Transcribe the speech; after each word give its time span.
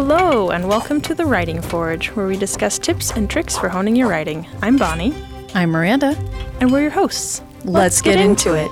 Hello, 0.00 0.50
and 0.50 0.68
welcome 0.68 1.00
to 1.00 1.12
the 1.12 1.26
Writing 1.26 1.60
Forge, 1.60 2.10
where 2.10 2.28
we 2.28 2.36
discuss 2.36 2.78
tips 2.78 3.10
and 3.10 3.28
tricks 3.28 3.58
for 3.58 3.68
honing 3.68 3.96
your 3.96 4.08
writing. 4.08 4.46
I'm 4.62 4.76
Bonnie, 4.76 5.12
I'm 5.54 5.72
Miranda. 5.72 6.16
and 6.60 6.70
we're 6.70 6.82
your 6.82 6.92
hosts. 6.92 7.42
Let's, 7.64 8.00
get, 8.00 8.20
into 8.20 8.54
it. 8.54 8.70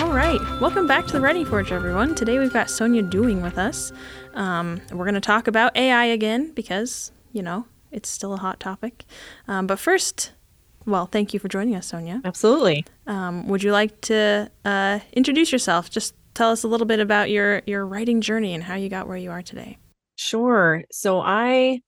All 0.00 0.10
right, 0.10 0.40
welcome 0.58 0.86
back 0.86 1.06
to 1.08 1.12
the 1.12 1.20
Writing 1.20 1.44
Forge, 1.44 1.70
everyone. 1.70 2.14
Today 2.14 2.38
we've 2.38 2.50
got 2.50 2.68
Sonja 2.68 3.08
Dewing 3.10 3.42
with 3.42 3.58
us. 3.58 3.92
Um, 4.32 4.80
we're 4.90 5.04
going 5.04 5.16
to 5.16 5.20
talk 5.20 5.48
about 5.48 5.76
AI 5.76 6.06
again 6.06 6.52
because, 6.52 7.12
you 7.30 7.42
know, 7.42 7.66
it's 7.92 8.08
still 8.08 8.32
a 8.32 8.38
hot 8.38 8.58
topic. 8.58 9.04
Um, 9.48 9.66
but 9.66 9.78
first, 9.78 10.32
well, 10.86 11.04
thank 11.04 11.34
you 11.34 11.40
for 11.40 11.48
joining 11.48 11.74
us, 11.74 11.92
Sonja. 11.92 12.24
Absolutely. 12.24 12.86
Um, 13.06 13.48
would 13.48 13.62
you 13.62 13.72
like 13.72 14.00
to 14.00 14.50
uh, 14.64 15.00
introduce 15.12 15.52
yourself? 15.52 15.90
Just 15.90 16.14
tell 16.32 16.50
us 16.50 16.64
a 16.64 16.68
little 16.68 16.86
bit 16.86 17.00
about 17.00 17.28
your, 17.28 17.60
your 17.66 17.84
writing 17.84 18.22
journey 18.22 18.54
and 18.54 18.64
how 18.64 18.76
you 18.76 18.88
got 18.88 19.06
where 19.06 19.18
you 19.18 19.30
are 19.30 19.42
today. 19.42 19.76
Sure. 20.18 20.82
So 20.90 21.20
I 21.20 21.80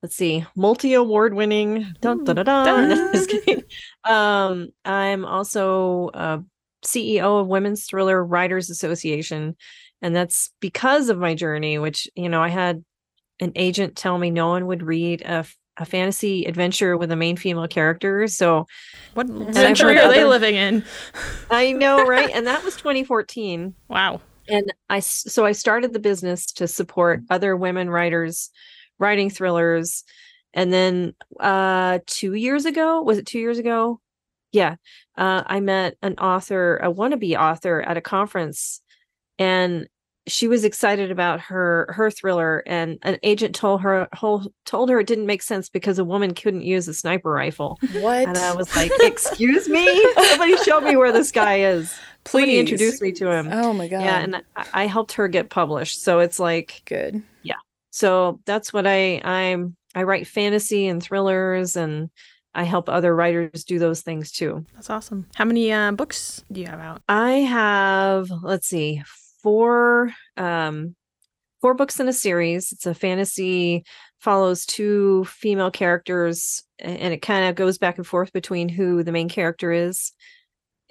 let's 0.00 0.14
see, 0.14 0.44
multi-award 0.54 1.34
winning. 1.34 1.92
Dun, 2.00 2.22
dun, 2.24 2.36
dun, 2.36 2.46
dun. 2.46 2.88
Dun. 2.88 3.12
Just 3.12 3.30
kidding. 3.30 3.64
um, 4.04 4.68
I'm 4.84 5.24
also 5.24 6.08
uh, 6.14 6.38
CEO 6.84 7.40
of 7.40 7.48
Women's 7.48 7.84
Thriller 7.86 8.24
Writers 8.24 8.70
Association, 8.70 9.56
and 10.02 10.14
that's 10.14 10.50
because 10.60 11.08
of 11.08 11.18
my 11.18 11.34
journey. 11.34 11.78
Which 11.78 12.08
you 12.14 12.28
know, 12.28 12.40
I 12.42 12.48
had 12.48 12.84
an 13.40 13.52
agent 13.56 13.96
tell 13.96 14.16
me 14.18 14.30
no 14.30 14.48
one 14.48 14.66
would 14.66 14.82
read 14.82 15.22
a 15.22 15.44
a 15.76 15.84
fantasy 15.84 16.44
adventure 16.44 16.96
with 16.96 17.10
a 17.10 17.16
main 17.16 17.36
female 17.36 17.66
character. 17.66 18.28
So 18.28 18.66
What 19.14 19.26
century 19.52 19.98
are 19.98 20.08
they 20.08 20.24
living 20.24 20.54
in? 20.54 20.84
I 21.50 21.72
know, 21.72 22.06
right? 22.06 22.30
and 22.32 22.46
that 22.46 22.62
was 22.62 22.76
2014. 22.76 23.74
Wow. 23.88 24.20
And 24.48 24.72
I 24.88 25.00
so 25.00 25.44
i 25.44 25.52
started 25.52 25.92
the 25.92 25.98
business 25.98 26.46
to 26.52 26.68
support 26.68 27.20
other 27.30 27.56
women 27.56 27.90
writers 27.90 28.50
writing 28.98 29.30
thrillers. 29.30 30.04
And 30.52 30.72
then 30.72 31.14
uh 31.40 32.00
two 32.06 32.34
years 32.34 32.64
ago 32.64 33.02
was 33.02 33.18
it 33.18 33.26
two 33.26 33.38
years 33.38 33.58
ago? 33.58 34.00
Yeah. 34.52 34.76
Uh 35.16 35.42
i 35.46 35.60
met 35.60 35.96
an 36.02 36.14
author 36.14 36.76
a 36.76 36.92
wannabe 36.92 37.38
author 37.38 37.82
at 37.82 37.96
a 37.96 38.00
conference 38.00 38.80
and 39.38 39.88
she 40.26 40.48
was 40.48 40.64
excited 40.64 41.10
about 41.10 41.38
her 41.40 41.86
her 41.90 42.10
thriller. 42.10 42.62
And 42.66 42.98
an 43.02 43.18
agent 43.22 43.54
told 43.54 43.82
her 43.82 44.08
whole 44.14 44.50
told 44.64 44.88
her 44.88 45.00
it 45.00 45.06
didn't 45.06 45.26
make 45.26 45.42
sense 45.42 45.68
because 45.68 45.98
a 45.98 46.04
woman 46.04 46.34
couldn't 46.34 46.62
use 46.62 46.88
a 46.88 46.94
sniper 46.94 47.30
rifle. 47.30 47.78
What? 47.94 48.26
and 48.28 48.38
i 48.38 48.54
was 48.54 48.74
like 48.74 48.90
excuse 49.00 49.68
me? 49.68 49.86
Somebody 50.28 50.56
show 50.58 50.80
me 50.80 50.96
where 50.96 51.12
this 51.12 51.30
guy 51.30 51.60
is 51.60 51.94
Please. 52.24 52.58
introduce 52.60 53.00
me 53.00 53.12
to 53.12 53.30
him 53.30 53.48
Oh 53.52 53.72
my 53.72 53.88
god. 53.88 54.00
yeah 54.02 54.18
and 54.20 54.36
I, 54.56 54.66
I 54.72 54.86
helped 54.86 55.12
her 55.12 55.28
get 55.28 55.50
published 55.50 56.02
so 56.02 56.20
it's 56.20 56.38
like 56.40 56.82
good. 56.86 57.22
Yeah. 57.42 57.54
So 57.90 58.40
that's 58.46 58.72
what 58.72 58.86
i 58.86 59.20
i'm 59.24 59.76
i 59.94 60.02
write 60.02 60.26
fantasy 60.26 60.86
and 60.86 61.02
thrillers 61.02 61.76
and 61.76 62.10
i 62.54 62.64
help 62.64 62.88
other 62.88 63.14
writers 63.14 63.64
do 63.64 63.78
those 63.78 64.00
things 64.02 64.32
too 64.32 64.64
That's 64.74 64.90
awesome. 64.90 65.26
How 65.34 65.44
many 65.44 65.72
uh, 65.72 65.92
books 65.92 66.42
do 66.50 66.60
you 66.60 66.66
have 66.66 66.80
out? 66.80 67.02
i 67.08 67.32
have 67.32 68.30
let's 68.42 68.66
see 68.68 69.02
four 69.42 70.12
um 70.36 70.96
four 71.60 71.74
books 71.74 72.00
in 72.00 72.08
a 72.08 72.12
series 72.12 72.72
it's 72.72 72.86
a 72.86 72.94
fantasy 72.94 73.84
follows 74.20 74.64
two 74.66 75.24
female 75.26 75.70
characters 75.70 76.62
and 76.78 77.12
it 77.12 77.20
kind 77.22 77.48
of 77.48 77.54
goes 77.54 77.76
back 77.78 77.98
and 77.98 78.06
forth 78.06 78.32
between 78.32 78.68
who 78.70 79.02
the 79.02 79.12
main 79.12 79.28
character 79.28 79.70
is 79.70 80.12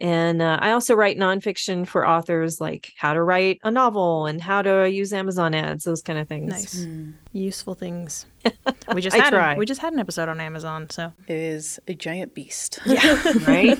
and 0.03 0.41
uh, 0.41 0.59
I 0.61 0.71
also 0.71 0.93
write 0.93 1.17
nonfiction 1.17 1.87
for 1.87 2.07
authors 2.07 2.59
like 2.61 2.91
how 2.97 3.13
to 3.13 3.23
write 3.23 3.59
a 3.63 3.71
novel 3.71 4.25
and 4.27 4.39
how 4.41 4.61
to 4.61 4.87
use 4.89 5.13
Amazon 5.13 5.55
ads, 5.55 5.85
those 5.85 6.01
kind 6.03 6.19
of 6.19 6.27
things. 6.27 6.49
Nice, 6.51 6.83
Hmm. 6.83 7.11
useful 7.31 7.73
things. 7.73 8.25
We 8.93 9.01
just 9.01 9.15
I 9.15 9.23
had 9.23 9.29
try. 9.31 9.55
we 9.57 9.65
just 9.65 9.79
had 9.81 9.93
an 9.93 9.99
episode 9.99 10.27
on 10.29 10.39
Amazon, 10.41 10.89
so 10.89 11.13
It 11.27 11.35
is 11.37 11.79
a 11.87 11.93
giant 11.95 12.35
beast. 12.35 12.79
Yeah. 12.85 13.21
right? 13.47 13.79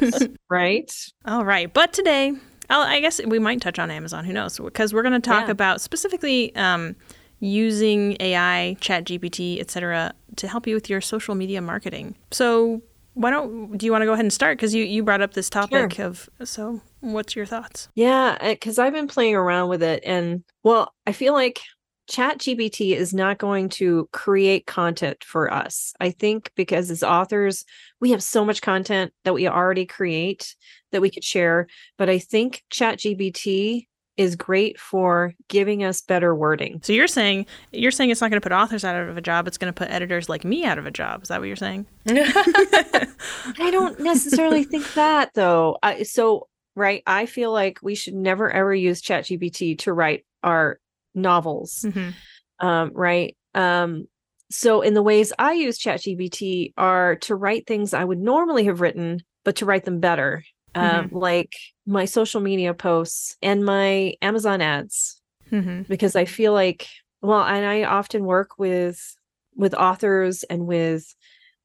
right? 0.50 0.92
all 1.26 1.44
right. 1.46 1.72
But 1.72 1.92
today, 1.94 2.34
I'll, 2.70 2.82
I 2.82 3.00
guess 3.02 3.20
we 3.24 3.38
might 3.38 3.60
touch 3.62 3.78
on 3.78 3.92
Amazon. 3.92 4.24
Who 4.26 4.32
knows? 4.34 4.58
Because 4.58 4.94
we're 4.94 5.04
going 5.04 5.20
to 5.22 5.30
talk 5.30 5.46
Yeah. 5.48 5.52
about 5.52 5.82
specifically 5.82 6.56
um, 6.56 6.96
using 7.42 8.16
AI, 8.22 8.78
Chat 8.80 9.04
GPT, 9.04 9.60
etc., 9.60 10.14
to 10.38 10.48
help 10.48 10.66
you 10.66 10.74
with 10.76 10.90
your 10.90 11.02
social 11.02 11.36
media 11.36 11.62
marketing. 11.62 12.16
So. 12.32 12.82
Why 13.14 13.30
don't 13.30 13.78
do 13.78 13.86
you 13.86 13.92
want 13.92 14.02
to 14.02 14.06
go 14.06 14.14
ahead 14.14 14.26
and 14.26 14.34
start? 14.34 14.58
Because 14.58 14.74
you, 14.74 14.84
you 14.84 15.04
brought 15.04 15.22
up 15.22 15.34
this 15.34 15.50
topic 15.50 16.00
of 16.00 16.30
so 16.44 16.82
what's 17.02 17.36
your 17.36 17.46
thoughts? 17.46 17.90
Yeah, 17.96 18.38
uh, 18.40 18.50
because 18.50 18.80
I've 18.80 18.94
been 18.94 19.08
playing 19.08 19.36
around 19.36 19.70
with 19.70 19.84
it. 19.84 20.04
And 20.06 20.44
well, 20.64 20.94
I 21.06 21.12
feel 21.12 21.34
like 21.34 21.62
Chat 22.10 22.40
GPT 22.40 22.96
is 22.96 23.14
not 23.14 23.38
going 23.38 23.70
to 23.70 24.10
create 24.12 24.66
content 24.66 25.24
for 25.24 25.54
us. 25.54 25.94
I 26.00 26.10
think 26.10 26.52
because 26.56 26.92
as 26.92 27.04
authors, 27.04 27.66
we 28.02 28.12
have 28.12 28.22
so 28.22 28.44
much 28.44 28.62
content 28.62 29.14
that 29.24 29.34
we 29.34 29.48
already 29.48 29.86
create 29.86 30.56
that 30.92 31.02
we 31.02 31.10
could 31.10 31.24
share. 31.24 31.68
But 31.98 32.10
I 32.10 32.20
think 32.20 32.64
Chat 32.70 33.00
GPT 33.00 33.88
is 34.18 34.36
great 34.36 34.80
for 34.80 35.34
giving 35.48 35.84
us 35.84 36.02
better 36.02 36.36
wording. 36.36 36.80
So 36.84 36.94
you're 36.94 37.08
saying 37.08 37.46
you're 37.72 37.92
saying 37.92 38.10
it's 38.10 38.22
not 38.22 38.30
going 38.30 38.40
to 38.40 38.48
put 38.48 38.54
authors 38.54 38.84
out 38.84 38.96
of 38.96 39.18
a 39.18 39.22
job. 39.22 39.48
It's 39.48 39.58
going 39.58 39.74
to 39.74 39.78
put 39.78 39.90
editors 39.90 40.30
like 40.30 40.46
me 40.46 40.66
out 40.66 40.78
of 40.78 40.86
a 40.86 40.92
job. 40.92 41.24
Is 41.24 41.30
that 41.30 41.40
what 41.40 41.48
you're 41.48 41.56
saying? 41.56 41.86
I 42.08 43.70
don't 43.72 44.00
necessarily 44.00 44.64
think 44.64 44.94
that 44.94 45.32
though. 45.34 45.78
I 45.82 46.04
so 46.04 46.48
right, 46.76 47.02
I 47.08 47.26
feel 47.26 47.52
like 47.52 47.80
we 47.82 47.96
should 47.96 48.14
never 48.14 48.52
ever 48.52 48.74
use 48.74 49.02
ChatGPT 49.02 49.80
to 49.80 49.94
write 49.94 50.26
our 50.44 50.80
novels. 51.16 51.86
Mm-hmm. 51.88 52.66
Um, 52.66 52.92
right. 52.94 53.36
Um, 53.56 54.08
so 54.52 54.82
in 54.82 54.94
the 54.94 55.04
ways 55.04 55.34
I 55.40 55.54
use 55.54 55.80
ChatGPT 55.80 56.74
are 56.78 57.16
to 57.18 57.36
write 57.36 57.66
things 57.66 57.94
I 57.94 58.04
would 58.04 58.20
normally 58.20 58.66
have 58.66 58.82
written, 58.82 59.24
but 59.44 59.58
to 59.58 59.66
write 59.66 59.86
them 59.86 60.00
better. 60.00 60.44
Um, 60.76 61.10
like 61.12 61.54
my 61.86 62.06
social 62.06 62.42
media 62.42 62.74
posts 62.74 63.38
and 63.42 63.66
my 63.66 64.14
Amazon 64.22 64.62
ads 64.62 65.20
Mm-hmm. 65.52 65.84
because 65.84 66.16
I 66.16 66.26
feel 66.26 66.52
like 66.54 66.88
well, 67.22 67.44
and 67.44 67.66
I 67.66 67.84
often 67.84 68.26
work 68.26 68.58
with 68.58 69.16
with 69.56 69.74
authors 69.76 70.44
and 70.44 70.66
with 70.66 71.14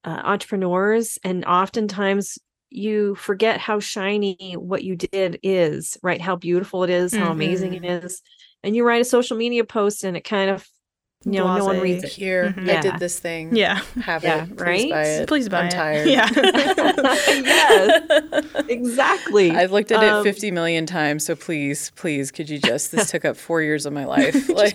uh, 0.04 0.20
entrepreneurs, 0.24 1.18
and 1.24 1.44
oftentimes 1.44 2.38
you 2.70 3.14
forget 3.14 3.58
how 3.60 3.80
shiny 3.80 4.54
what 4.58 4.84
you 4.84 4.94
did 4.94 5.40
is, 5.42 5.96
right? 6.02 6.20
How 6.20 6.36
beautiful 6.36 6.84
it 6.84 6.90
is, 6.90 7.16
how 7.16 7.30
amazing 7.30 7.74
it 7.74 7.84
is, 7.84 8.20
and 8.62 8.76
you 8.76 8.84
write 8.86 9.00
a 9.00 9.04
social 9.06 9.36
media 9.36 9.64
post, 9.64 10.04
and 10.04 10.16
it 10.16 10.24
kind 10.24 10.50
of 10.50 10.68
you 11.24 11.32
know 11.32 11.56
no 11.56 11.64
one 11.64 11.76
Blasé. 11.76 11.82
reads 11.82 12.04
it. 12.04 12.10
Here, 12.12 12.54
Mhm. 12.56 12.70
I 12.78 12.80
did 12.80 12.98
this 13.00 13.18
thing. 13.18 13.54
Yeah. 13.56 13.80
Have 14.02 14.22
Yeah, 14.22 14.44
it. 14.44 14.48
Please 14.56 14.60
right? 14.60 14.90
buy 14.90 15.02
it. 15.04 15.28
Please 15.28 15.48
buy 15.48 15.60
I'm 15.62 15.66
it. 15.66 15.70
tired. 15.72 16.08
Yeah. 16.08 16.28
yes, 17.44 18.44
exactly. 18.68 19.50
I've 19.50 19.72
looked 19.72 19.90
at 19.92 20.02
Um, 20.02 20.20
it 20.20 20.22
50 20.22 20.50
million 20.52 20.86
times, 20.86 21.24
so 21.26 21.34
please, 21.34 21.90
please, 21.96 22.30
could 22.30 22.48
you 22.48 22.58
just? 22.58 22.92
This 22.92 23.10
took 23.12 23.24
up 23.24 23.36
four 23.36 23.62
years 23.62 23.84
of 23.86 23.92
my 23.92 24.04
life. 24.04 24.48
Like, 24.48 24.74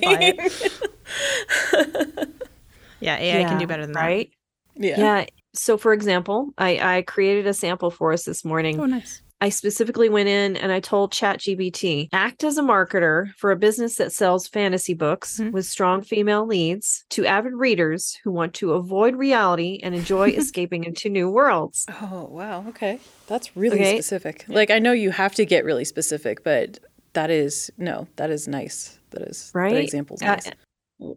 yeah. 2.99 3.17
AI 3.17 3.43
can 3.45 3.57
do 3.57 3.61
Yeah, 3.61 3.65
better 3.65 3.83
than 3.85 3.93
that. 3.93 4.01
right? 4.01 4.29
yeah. 4.75 4.99
Yeah. 4.99 5.25
So, 5.55 5.77
for 5.77 5.93
example, 5.93 6.49
I, 6.57 6.97
I 6.97 7.01
created 7.03 7.45
a 7.47 7.53
sample 7.53 7.91
for 7.91 8.11
us 8.11 8.23
this 8.25 8.43
morning. 8.43 8.79
Oh, 8.79 8.85
nice. 8.85 9.21
I 9.43 9.49
specifically 9.49 10.07
went 10.07 10.29
in 10.29 10.55
and 10.55 10.71
I 10.71 10.79
told 10.79 11.11
ChatGPT, 11.11 12.07
act 12.13 12.45
as 12.45 12.57
a 12.57 12.61
marketer 12.61 13.33
for 13.35 13.51
a 13.51 13.57
business 13.57 13.95
that 13.97 14.13
sells 14.13 14.47
fantasy 14.47 14.93
books 14.93 15.37
Mhm. 15.37 15.51
with 15.51 15.65
strong 15.65 16.01
female 16.01 16.45
leads 16.47 17.03
to 17.09 17.25
avid 17.25 17.51
readers 17.51 18.17
who 18.23 18.31
want 18.31 18.53
to 18.55 18.71
avoid 18.71 19.17
reality 19.17 19.81
and 19.83 19.93
enjoy 19.95 20.29
escaping 20.43 20.85
into 20.85 21.09
new 21.09 21.29
worlds. 21.29 21.85
Oh 22.01 22.29
wow. 22.31 22.63
Okay, 22.69 22.99
that's 23.27 23.57
really 23.57 23.81
Okay. 23.81 23.95
specific. 23.97 24.45
Like 24.47 24.71
I 24.71 24.79
know 24.79 24.93
you 24.93 25.11
have 25.11 25.35
to 25.35 25.45
get 25.45 25.65
really 25.65 25.83
specific, 25.83 26.41
but 26.45 26.79
that 27.11 27.29
is 27.29 27.69
no, 27.77 28.07
that 28.15 28.29
is 28.29 28.47
nice. 28.47 28.97
That 29.09 29.23
is 29.23 29.51
Right? 29.53 29.73
That 29.73 29.83
example's 29.83 30.21
Uh. 30.21 30.39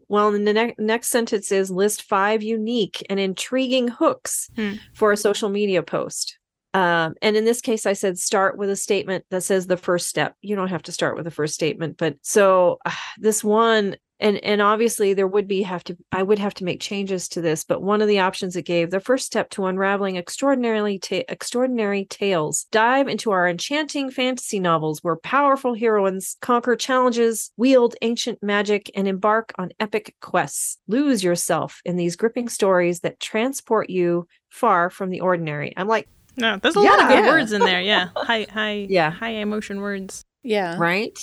Well, 0.09 0.33
the 0.33 0.41
ne- 0.41 0.75
next 0.79 1.11
sentence 1.11 1.53
is 1.53 1.71
list 1.71 2.03
five 2.03 2.43
unique 2.43 3.07
and 3.09 3.21
intriguing 3.21 3.87
hooks 3.87 4.51
Hmm. 4.57 4.73
for 4.95 5.13
a 5.13 5.17
social 5.17 5.49
media 5.49 5.85
post. 5.85 6.39
Um, 6.77 7.15
and 7.23 7.39
in 7.39 7.47
this 7.47 7.63
case, 7.63 7.87
I 7.87 7.95
said 7.95 8.19
start 8.19 8.59
with 8.59 8.69
a 8.69 8.77
statement 8.77 9.25
that 9.31 9.41
says 9.41 9.67
the 9.67 9.79
first 9.79 10.09
step. 10.09 10.35
You 10.43 10.57
don't 10.57 10.69
have 10.69 10.83
to 10.83 10.93
start 10.93 11.17
with 11.17 11.25
the 11.25 11.31
first 11.31 11.55
statement, 11.55 11.97
but 11.97 12.17
so 12.21 12.77
uh, 12.85 12.91
this 13.17 13.43
one, 13.43 13.97
and 14.21 14.37
and 14.45 14.61
obviously 14.61 15.15
there 15.15 15.27
would 15.27 15.49
be 15.49 15.63
have 15.63 15.83
to 15.85 15.97
I 16.13 16.23
would 16.23 16.39
have 16.39 16.53
to 16.55 16.65
make 16.65 16.83
changes 16.83 17.29
to 17.29 17.41
this, 17.41 17.65
but 17.65 17.81
one 17.81 18.03
of 18.03 18.09
the 18.09 18.19
options 18.19 18.57
it 18.57 18.67
gave 18.67 18.91
the 18.91 19.01
first 19.01 19.25
step 19.25 19.49
to 19.51 19.65
unraveling 19.65 20.17
extraordinarily 20.17 20.99
ta- 20.99 21.25
extraordinary 21.31 22.05
tales. 22.05 22.67
Dive 22.71 23.09
into 23.09 23.31
our 23.31 23.49
enchanting 23.49 24.11
fantasy 24.11 24.61
novels 24.61 25.03
where 25.03 25.17
powerful 25.17 25.73
heroines 25.73 26.37
conquer 26.43 26.77
challenges, 26.77 27.53
wield 27.57 27.95
ancient 28.03 28.43
magic, 28.43 28.91
and 28.95 29.09
embark 29.09 29.55
on 29.57 29.71
epic 29.81 30.15
quests. 30.21 30.77
Lose 30.89 31.25
yourself 31.25 31.81
in 31.87 31.97
these 31.97 32.17
gripping 32.17 32.51
stories 32.51 33.01
that 33.01 33.19
transport 33.19 33.89
you 33.89 34.29
far 34.51 34.91
from 34.91 35.09
the 35.09 35.21
ordinary. 35.21 35.73
I'm 35.75 35.89
like, 35.89 36.07
No, 36.37 36.59
there's 36.63 36.77
a 36.77 36.81
lot 36.81 37.01
of 37.03 37.09
good 37.09 37.25
Yeah. 37.25 37.31
words 37.31 37.53
in 37.53 37.61
there. 37.63 37.81
Yeah. 37.81 38.09
High, 38.17 38.47
high, 38.51 38.87
Yeah. 38.89 39.11
high 39.11 39.31
emotion 39.31 39.81
words. 39.81 40.23
yeah. 40.43 40.77
right? 40.79 41.19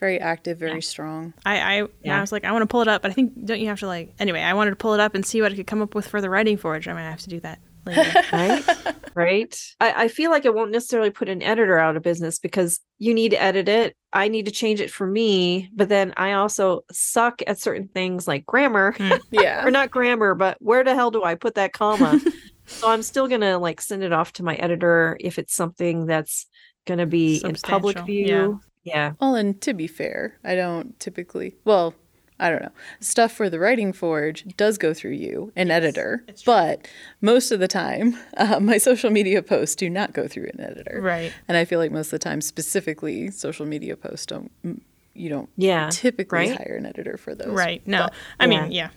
very 0.00 0.18
active, 0.20 0.58
very 0.58 0.82
strong. 0.82 1.32
I, 1.46 1.60
I, 1.60 1.76
yeah. 1.76 1.86
Yeah. 2.02 2.18
I 2.18 2.20
was 2.20 2.32
like, 2.32 2.44
I 2.44 2.50
want 2.50 2.62
to 2.62 2.66
pull 2.66 2.82
it 2.82 2.88
up, 2.88 3.02
but 3.02 3.12
I 3.12 3.14
think 3.14 3.44
don't 3.44 3.60
you 3.60 3.68
have 3.68 3.78
to 3.78 3.86
like 3.86 4.12
anyway? 4.18 4.40
I 4.40 4.52
wanted 4.52 4.70
to 4.70 4.76
pull 4.76 4.94
it 4.94 4.98
up 5.00 5.14
and 5.14 5.24
see 5.24 5.40
what 5.40 5.52
I 5.52 5.54
could 5.54 5.68
come 5.68 5.80
up 5.80 5.94
with 5.94 6.08
for 6.08 6.20
the 6.20 6.28
writing 6.28 6.56
forge. 6.56 6.88
I 6.88 6.92
might 6.92 7.02
have 7.02 7.20
to 7.20 7.28
do 7.28 7.38
that 7.38 7.60
later. 7.86 8.12
right 8.32 8.64
right 9.14 9.60
I, 9.80 10.04
I 10.04 10.08
feel 10.08 10.30
like 10.32 10.44
it 10.44 10.54
won't 10.54 10.72
necessarily 10.72 11.10
put 11.10 11.28
an 11.28 11.40
editor 11.42 11.78
out 11.78 11.96
of 11.96 12.02
business 12.02 12.38
because 12.40 12.80
you 12.98 13.12
need 13.12 13.30
to 13.30 13.42
edit 13.42 13.68
it 13.68 13.96
i 14.12 14.28
need 14.28 14.46
to 14.46 14.52
change 14.52 14.80
it 14.80 14.88
for 14.90 15.04
me 15.06 15.68
but 15.74 15.88
then 15.88 16.14
i 16.16 16.32
also 16.32 16.82
suck 16.92 17.42
at 17.46 17.58
certain 17.58 17.88
things 17.88 18.28
like 18.28 18.46
grammar 18.46 18.94
Yeah. 19.32 19.60
Hmm. 19.62 19.66
or 19.66 19.70
not 19.72 19.90
grammar 19.90 20.34
but 20.36 20.56
where 20.60 20.84
the 20.84 20.94
hell 20.94 21.10
do 21.10 21.24
i 21.24 21.34
put 21.34 21.56
that 21.56 21.72
comma 21.72 22.20
so 22.66 22.88
i'm 22.90 23.02
still 23.02 23.28
gonna 23.28 23.58
like 23.58 23.80
send 23.80 24.02
it 24.02 24.12
off 24.12 24.32
to 24.32 24.42
my 24.42 24.54
editor 24.56 25.16
if 25.20 25.38
it's 25.38 25.54
something 25.54 26.06
that's 26.06 26.46
gonna 26.86 27.06
be 27.06 27.40
in 27.44 27.54
public 27.56 27.98
view 28.00 28.26
yeah 28.26 28.48
yeah 28.84 29.12
Well, 29.20 29.36
and 29.36 29.60
to 29.60 29.74
be 29.74 29.86
fair, 29.86 30.38
I 30.42 30.56
don't 30.56 30.98
typically, 30.98 31.54
well, 31.64 31.94
I 32.40 32.50
don't 32.50 32.62
know. 32.62 32.72
Stuff 32.98 33.30
for 33.30 33.48
the 33.48 33.60
writing 33.60 33.92
forge 33.92 34.44
does 34.56 34.76
go 34.76 34.92
through 34.92 35.12
you, 35.12 35.52
an 35.54 35.70
editor, 35.70 36.24
but 36.44 36.88
most 37.20 37.52
of 37.52 37.60
the 37.60 37.68
time, 37.68 38.18
uh, 38.36 38.58
my 38.58 38.78
social 38.78 39.10
media 39.10 39.40
posts 39.40 39.76
do 39.76 39.88
not 39.88 40.12
go 40.12 40.26
through 40.26 40.50
an 40.54 40.60
editor. 40.60 40.98
right. 41.00 41.32
And 41.46 41.56
I 41.56 41.64
feel 41.64 41.78
like 41.78 41.92
most 41.92 42.06
of 42.08 42.18
the 42.18 42.18
time, 42.18 42.40
specifically, 42.40 43.30
social 43.30 43.66
media 43.66 43.96
posts 43.96 44.26
don't, 44.26 44.50
you 45.14 45.28
don't 45.28 45.48
yeah 45.56 45.88
typically 45.90 46.38
right? 46.48 46.56
hire 46.56 46.74
an 46.76 46.86
editor 46.86 47.16
for 47.16 47.36
those. 47.36 47.54
Right. 47.54 47.86
No. 47.86 48.04
But- 48.06 48.14
I 48.40 48.46
yeah. 48.46 48.62
mean, 48.62 48.72
yeah. 48.72 48.88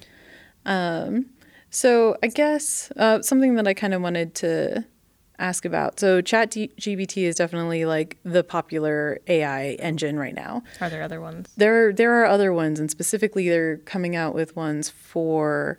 Um, 0.65 1.27
so 1.75 2.15
I 2.23 2.27
guess 2.27 2.89
uh, 2.95 3.21
something 3.21 3.55
that 3.55 3.67
I 3.67 3.73
kind 3.73 3.93
of 3.93 4.01
wanted 4.01 4.33
to 4.35 4.85
ask 5.37 5.65
about. 5.65 5.99
So 5.99 6.21
Chat 6.21 6.51
GPT 6.51 7.23
is 7.23 7.35
definitely 7.35 7.83
like 7.83 8.17
the 8.23 8.45
popular 8.45 9.19
AI 9.27 9.71
engine 9.79 10.17
right 10.17 10.33
now. 10.33 10.63
Are 10.79 10.89
there 10.89 11.03
other 11.03 11.19
ones? 11.19 11.49
There 11.57 11.91
there 11.91 12.13
are 12.21 12.25
other 12.25 12.53
ones, 12.53 12.79
and 12.79 12.89
specifically 12.89 13.49
they're 13.49 13.77
coming 13.79 14.15
out 14.15 14.33
with 14.33 14.55
ones 14.55 14.89
for 14.89 15.77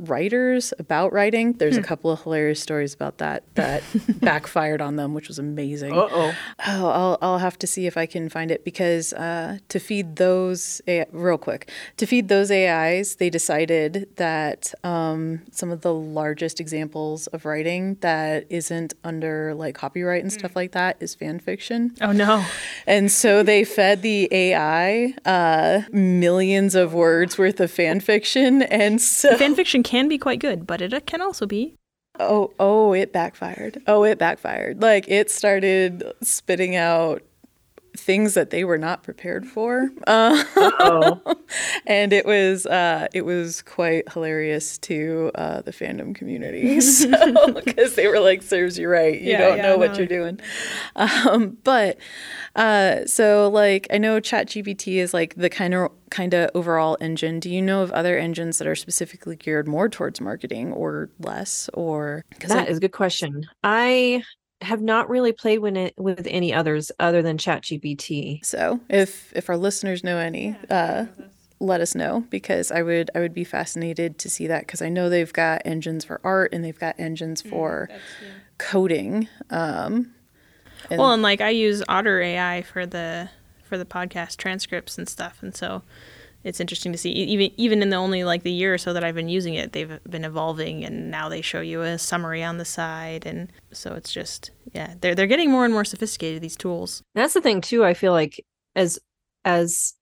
writers 0.00 0.72
about 0.78 1.12
writing. 1.12 1.52
There's 1.54 1.76
a 1.76 1.82
couple 1.82 2.10
of 2.10 2.22
hilarious 2.22 2.60
stories 2.60 2.94
about 2.94 3.18
that 3.18 3.42
that 3.54 3.82
backfired 4.20 4.80
on 4.80 4.96
them, 4.96 5.14
which 5.14 5.28
was 5.28 5.38
amazing. 5.38 5.92
uh-oh 5.92 6.34
Oh, 6.66 6.88
I'll, 6.88 7.18
I'll 7.22 7.38
have 7.38 7.58
to 7.60 7.66
see 7.66 7.86
if 7.86 7.96
I 7.96 8.06
can 8.06 8.28
find 8.28 8.50
it 8.50 8.64
because 8.64 9.12
uh, 9.12 9.58
to 9.68 9.78
feed 9.78 10.16
those, 10.16 10.80
AI, 10.86 11.06
real 11.12 11.38
quick, 11.38 11.70
to 11.96 12.06
feed 12.06 12.28
those 12.28 12.50
AIs, 12.50 13.16
they 13.16 13.30
decided 13.30 14.08
that 14.16 14.74
um, 14.84 15.42
some 15.50 15.70
of 15.70 15.80
the 15.82 15.94
largest 15.94 16.60
examples 16.60 17.26
of 17.28 17.44
writing 17.44 17.96
that 18.00 18.46
isn't 18.50 18.94
under 19.04 19.54
like 19.54 19.74
copyright 19.74 20.22
and 20.22 20.32
stuff 20.32 20.54
like 20.56 20.72
that 20.72 20.96
is 21.00 21.14
fan 21.14 21.38
fiction. 21.40 21.94
Oh 22.00 22.12
no. 22.12 22.44
And 22.86 23.10
so 23.10 23.42
they 23.42 23.64
fed 23.64 24.02
the 24.02 24.28
AI 24.32 25.14
uh, 25.24 25.82
millions 25.92 26.74
of 26.74 26.94
words 26.94 27.38
worth 27.38 27.60
of 27.60 27.70
fan 27.70 28.00
fiction. 28.00 28.62
And 28.62 29.00
so, 29.00 29.36
Fan 29.36 29.54
fiction 29.54 29.82
can 29.90 30.06
be 30.06 30.18
quite 30.18 30.38
good, 30.38 30.68
but 30.68 30.80
it 30.80 30.94
uh, 30.94 31.00
can 31.00 31.20
also 31.20 31.46
be. 31.46 31.74
oh, 32.20 32.52
oh, 32.60 32.92
it 32.92 33.12
backfired. 33.12 33.82
Oh, 33.88 34.04
it 34.04 34.18
backfired. 34.18 34.80
Like 34.80 35.08
it 35.08 35.30
started 35.32 36.04
spitting 36.22 36.76
out 36.76 37.22
things 37.96 38.34
that 38.34 38.50
they 38.50 38.64
were 38.64 38.78
not 38.78 39.02
prepared 39.02 39.46
for. 39.46 39.90
Uh, 40.06 40.44
and 41.86 42.12
it 42.12 42.24
was 42.26 42.66
uh, 42.66 43.08
it 43.12 43.22
was 43.22 43.62
quite 43.62 44.10
hilarious 44.12 44.78
to 44.78 45.30
uh, 45.34 45.62
the 45.62 45.72
fandom 45.72 46.14
community. 46.14 46.80
So 46.90 47.52
because 47.64 47.94
they 47.94 48.06
were 48.08 48.20
like 48.20 48.42
serves 48.42 48.78
you 48.78 48.88
right. 48.88 49.20
You 49.20 49.30
Yeah, 49.30 49.38
don't 49.38 49.56
yeah, 49.56 49.62
know 49.62 49.76
what 49.78 49.92
no. 49.92 49.98
you're 49.98 50.06
doing. 50.06 50.40
Um, 50.96 51.58
but 51.64 51.98
uh, 52.56 53.04
so 53.06 53.48
like 53.50 53.86
i 53.90 53.98
know 53.98 54.20
ChatGPT 54.20 54.94
is 54.96 55.14
like 55.14 55.34
the 55.36 55.50
kind 55.50 55.74
of 55.74 55.90
kind 56.10 56.34
of 56.34 56.50
overall 56.54 56.96
engine. 57.00 57.40
Do 57.40 57.50
you 57.50 57.62
know 57.62 57.82
of 57.82 57.90
other 57.92 58.18
engines 58.18 58.58
that 58.58 58.66
are 58.66 58.74
specifically 58.74 59.36
geared 59.36 59.68
more 59.68 59.88
towards 59.88 60.20
marketing 60.20 60.72
or 60.72 61.10
less 61.18 61.68
or 61.74 62.24
that 62.40 62.68
is 62.68 62.78
a 62.78 62.80
good 62.80 62.92
question. 62.92 63.46
I 63.62 64.22
have 64.62 64.82
not 64.82 65.08
really 65.08 65.32
played 65.32 65.58
with 65.60 65.76
it 65.76 65.94
with 65.96 66.26
any 66.30 66.52
others 66.52 66.92
other 67.00 67.22
than 67.22 67.38
ChatGPT. 67.38 68.44
so 68.44 68.80
if 68.88 69.32
if 69.34 69.48
our 69.48 69.56
listeners 69.56 70.04
know 70.04 70.18
any 70.18 70.56
uh, 70.68 71.06
let 71.60 71.80
us 71.80 71.94
know 71.94 72.24
because 72.30 72.70
I 72.70 72.82
would 72.82 73.10
I 73.14 73.20
would 73.20 73.34
be 73.34 73.44
fascinated 73.44 74.18
to 74.18 74.30
see 74.30 74.46
that 74.48 74.66
because 74.66 74.82
I 74.82 74.88
know 74.88 75.08
they've 75.08 75.32
got 75.32 75.62
engines 75.64 76.04
for 76.04 76.20
art 76.24 76.52
and 76.52 76.62
they've 76.64 76.78
got 76.78 76.94
engines 76.98 77.40
for 77.42 77.88
coding. 78.58 79.28
Um, 79.50 80.12
and- 80.90 80.98
Well, 80.98 81.12
and 81.12 81.22
like 81.22 81.40
I 81.40 81.50
use 81.50 81.82
Otter 81.88 82.20
AI 82.20 82.62
for 82.62 82.86
the 82.86 83.30
for 83.64 83.78
the 83.78 83.84
podcast 83.84 84.36
transcripts 84.36 84.98
and 84.98 85.08
stuff, 85.08 85.42
and 85.42 85.54
so 85.54 85.82
it's 86.42 86.60
interesting 86.60 86.92
to 86.92 86.98
see 86.98 87.10
even 87.10 87.50
even 87.56 87.82
in 87.82 87.90
the 87.90 87.96
only 87.96 88.24
like 88.24 88.42
the 88.42 88.52
year 88.52 88.74
or 88.74 88.78
so 88.78 88.92
that 88.92 89.04
I've 89.04 89.14
been 89.14 89.28
using 89.28 89.54
it, 89.54 89.72
they've 89.72 89.98
been 90.08 90.24
evolving, 90.24 90.84
and 90.84 91.10
now 91.10 91.28
they 91.28 91.42
show 91.42 91.60
you 91.60 91.82
a 91.82 91.98
summary 91.98 92.42
on 92.42 92.58
the 92.58 92.64
side, 92.64 93.26
and 93.26 93.52
so 93.72 93.94
it's 93.94 94.12
just 94.12 94.50
yeah, 94.72 94.94
they're 95.00 95.14
they're 95.14 95.26
getting 95.26 95.50
more 95.50 95.64
and 95.64 95.74
more 95.74 95.84
sophisticated 95.84 96.42
these 96.42 96.56
tools. 96.56 97.02
That's 97.14 97.34
the 97.34 97.40
thing 97.40 97.60
too. 97.60 97.84
I 97.84 97.94
feel 97.94 98.12
like 98.12 98.44
as 98.74 98.98
as 99.44 99.94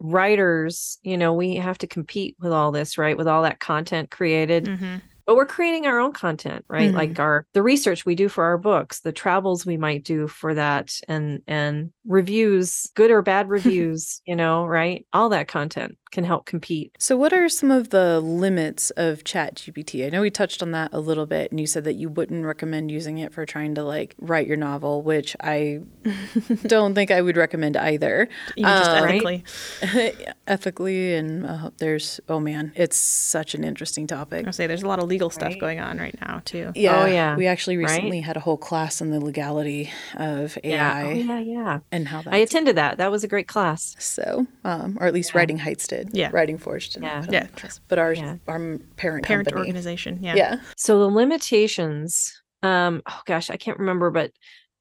writers, 0.00 0.98
you 1.02 1.16
know, 1.16 1.32
we 1.32 1.56
have 1.56 1.78
to 1.78 1.86
compete 1.86 2.36
with 2.40 2.52
all 2.52 2.72
this, 2.72 2.98
right? 2.98 3.16
With 3.16 3.28
all 3.28 3.42
that 3.42 3.60
content 3.60 4.10
created. 4.10 4.64
Mm-hmm. 4.64 4.96
But 5.26 5.36
we're 5.36 5.46
creating 5.46 5.86
our 5.86 5.98
own 5.98 6.12
content, 6.12 6.64
right? 6.68 6.90
Mhm. 6.90 6.94
Like 6.94 7.18
our 7.18 7.46
the 7.52 7.62
research 7.62 8.06
we 8.06 8.14
do 8.14 8.28
for 8.28 8.44
our 8.44 8.58
books, 8.58 9.00
the 9.00 9.12
travels 9.12 9.66
we 9.66 9.76
might 9.76 10.04
do 10.04 10.28
for 10.28 10.54
that 10.54 10.92
and 11.08 11.42
and 11.46 11.90
reviews, 12.06 12.88
good 12.94 13.10
or 13.10 13.22
bad 13.22 13.48
reviews, 13.56 14.22
you 14.24 14.36
know, 14.36 14.64
right? 14.66 15.04
All 15.12 15.28
that 15.30 15.48
content 15.48 15.98
can 16.12 16.22
help 16.24 16.46
compete. 16.46 16.92
so, 16.98 17.16
what 17.16 17.32
are 17.32 17.48
some 17.48 17.70
of 17.72 17.90
the 17.90 18.20
limits 18.20 18.90
of 18.92 19.24
ChatGPT? 19.24 20.06
I 20.06 20.10
know 20.10 20.20
we 20.22 20.30
touched 20.30 20.62
on 20.62 20.70
that 20.70 20.90
a 20.92 21.00
little 21.00 21.26
bit, 21.26 21.50
and 21.50 21.58
you 21.60 21.66
said 21.66 21.82
that 21.84 21.94
you 21.94 22.08
wouldn't 22.08 22.44
recommend 22.44 22.90
using 22.92 23.18
it 23.18 23.34
for 23.34 23.44
trying 23.44 23.74
to 23.74 23.82
like 23.82 24.14
write 24.18 24.46
your 24.46 24.56
novel, 24.56 25.02
which 25.02 25.34
I 25.42 25.80
don't 26.66 26.94
think 26.94 27.10
I 27.10 27.20
would 27.20 27.36
recommend 27.36 27.76
either. 27.76 28.28
Even 28.56 28.70
just 28.70 28.90
Uh, 28.90 28.94
ethically, 29.04 29.44
Ethically, 30.46 31.14
and 31.14 31.44
uh, 31.44 31.70
there's 31.78 32.20
oh 32.28 32.38
man, 32.40 32.72
it's 32.76 32.96
such 32.96 33.54
an 33.54 33.64
interesting 33.64 34.06
topic. 34.06 34.46
I 34.46 34.52
say 34.52 34.66
there's 34.68 34.82
a 34.84 34.88
lot 34.88 35.00
of 35.00 35.08
legal 35.16 35.30
stuff 35.30 35.48
Right. 35.52 35.58
going 35.60 35.80
on 35.80 35.96
right 35.98 36.14
now 36.20 36.42
too. 36.44 36.72
Yeah, 36.74 37.02
Oh, 37.02 37.06
yeah. 37.06 37.36
We 37.36 37.46
actually 37.46 37.78
Right? 37.78 37.88
recently 37.90 38.20
had 38.20 38.36
a 38.36 38.40
whole 38.40 38.58
class 38.58 39.00
on 39.00 39.08
the 39.10 39.18
legality 39.18 39.90
of 40.14 40.58
AI 40.62 40.70
Yeah. 40.74 41.02
Oh, 41.06 41.10
yeah, 41.10 41.38
yeah. 41.40 41.78
and 41.90 42.08
how 42.08 42.20
that. 42.22 42.34
I 42.34 42.38
attended 42.38 42.76
that. 42.76 42.98
That 42.98 43.10
was 43.10 43.24
a 43.24 43.28
great 43.28 43.48
class. 43.48 43.96
so, 43.98 44.46
um, 44.64 44.98
or 45.00 45.06
at 45.06 45.14
least 45.14 45.30
Yeah. 45.32 45.38
Writing 45.38 45.58
Heights 45.58 45.86
did. 45.86 46.10
Yeah. 46.12 46.28
Writing 46.32 46.58
Forge 46.58 46.90
did. 46.90 47.02
Yeah. 47.02 47.20
not. 47.20 47.32
Yeah. 47.32 47.46
But 47.88 47.98
our 47.98 48.12
Yeah. 48.12 48.36
our 48.46 48.58
parent 48.96 49.24
Parent 49.24 49.24
company. 49.26 49.56
organization, 49.58 50.18
yeah. 50.22 50.34
Yeah. 50.34 50.56
So 50.76 50.98
the 50.98 51.08
limitations, 51.08 52.42
um, 52.62 53.00
oh 53.08 53.20
gosh, 53.26 53.48
I 53.48 53.56
can't 53.56 53.78
remember, 53.78 54.10
but 54.10 54.32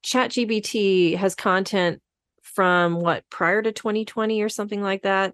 ChatGPT 0.03 1.15
has 1.17 1.35
content 1.35 2.01
from 2.41 2.95
what 2.99 3.23
prior 3.29 3.61
to 3.61 3.71
2020 3.71 4.41
or 4.41 4.49
something 4.49 4.81
like 4.81 5.01
that. 5.03 5.33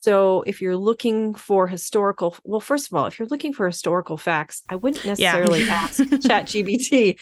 So 0.00 0.42
if 0.46 0.60
you're 0.62 0.76
looking 0.76 1.34
for 1.34 1.66
historical, 1.66 2.36
well, 2.44 2.60
first 2.60 2.86
of 2.86 2.94
all, 2.96 3.06
if 3.06 3.18
you're 3.18 3.28
looking 3.28 3.52
for 3.52 3.66
historical 3.66 4.16
facts, 4.16 4.62
I 4.68 4.76
wouldn't 4.76 5.04
necessarily 5.04 5.64
ask 5.68 6.00
ChatGPT. 6.02 7.18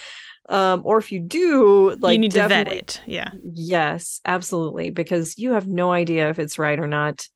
Um, 0.49 0.83
or 0.85 0.99
if 0.99 1.11
you 1.11 1.19
do, 1.21 1.97
like 1.99 2.13
you 2.13 2.19
need 2.21 2.31
to 2.33 2.39
vet 2.47 2.67
definitely- 2.67 2.79
it. 2.79 3.01
Yeah. 3.07 3.31
Yes, 3.53 4.21
absolutely, 4.25 4.91
because 4.91 5.37
you 5.39 5.53
have 5.53 5.67
no 5.67 5.91
idea 5.91 6.31
if 6.31 6.39
it's 6.39 6.59
right 6.59 6.79
or 6.79 6.87
not. 6.87 7.27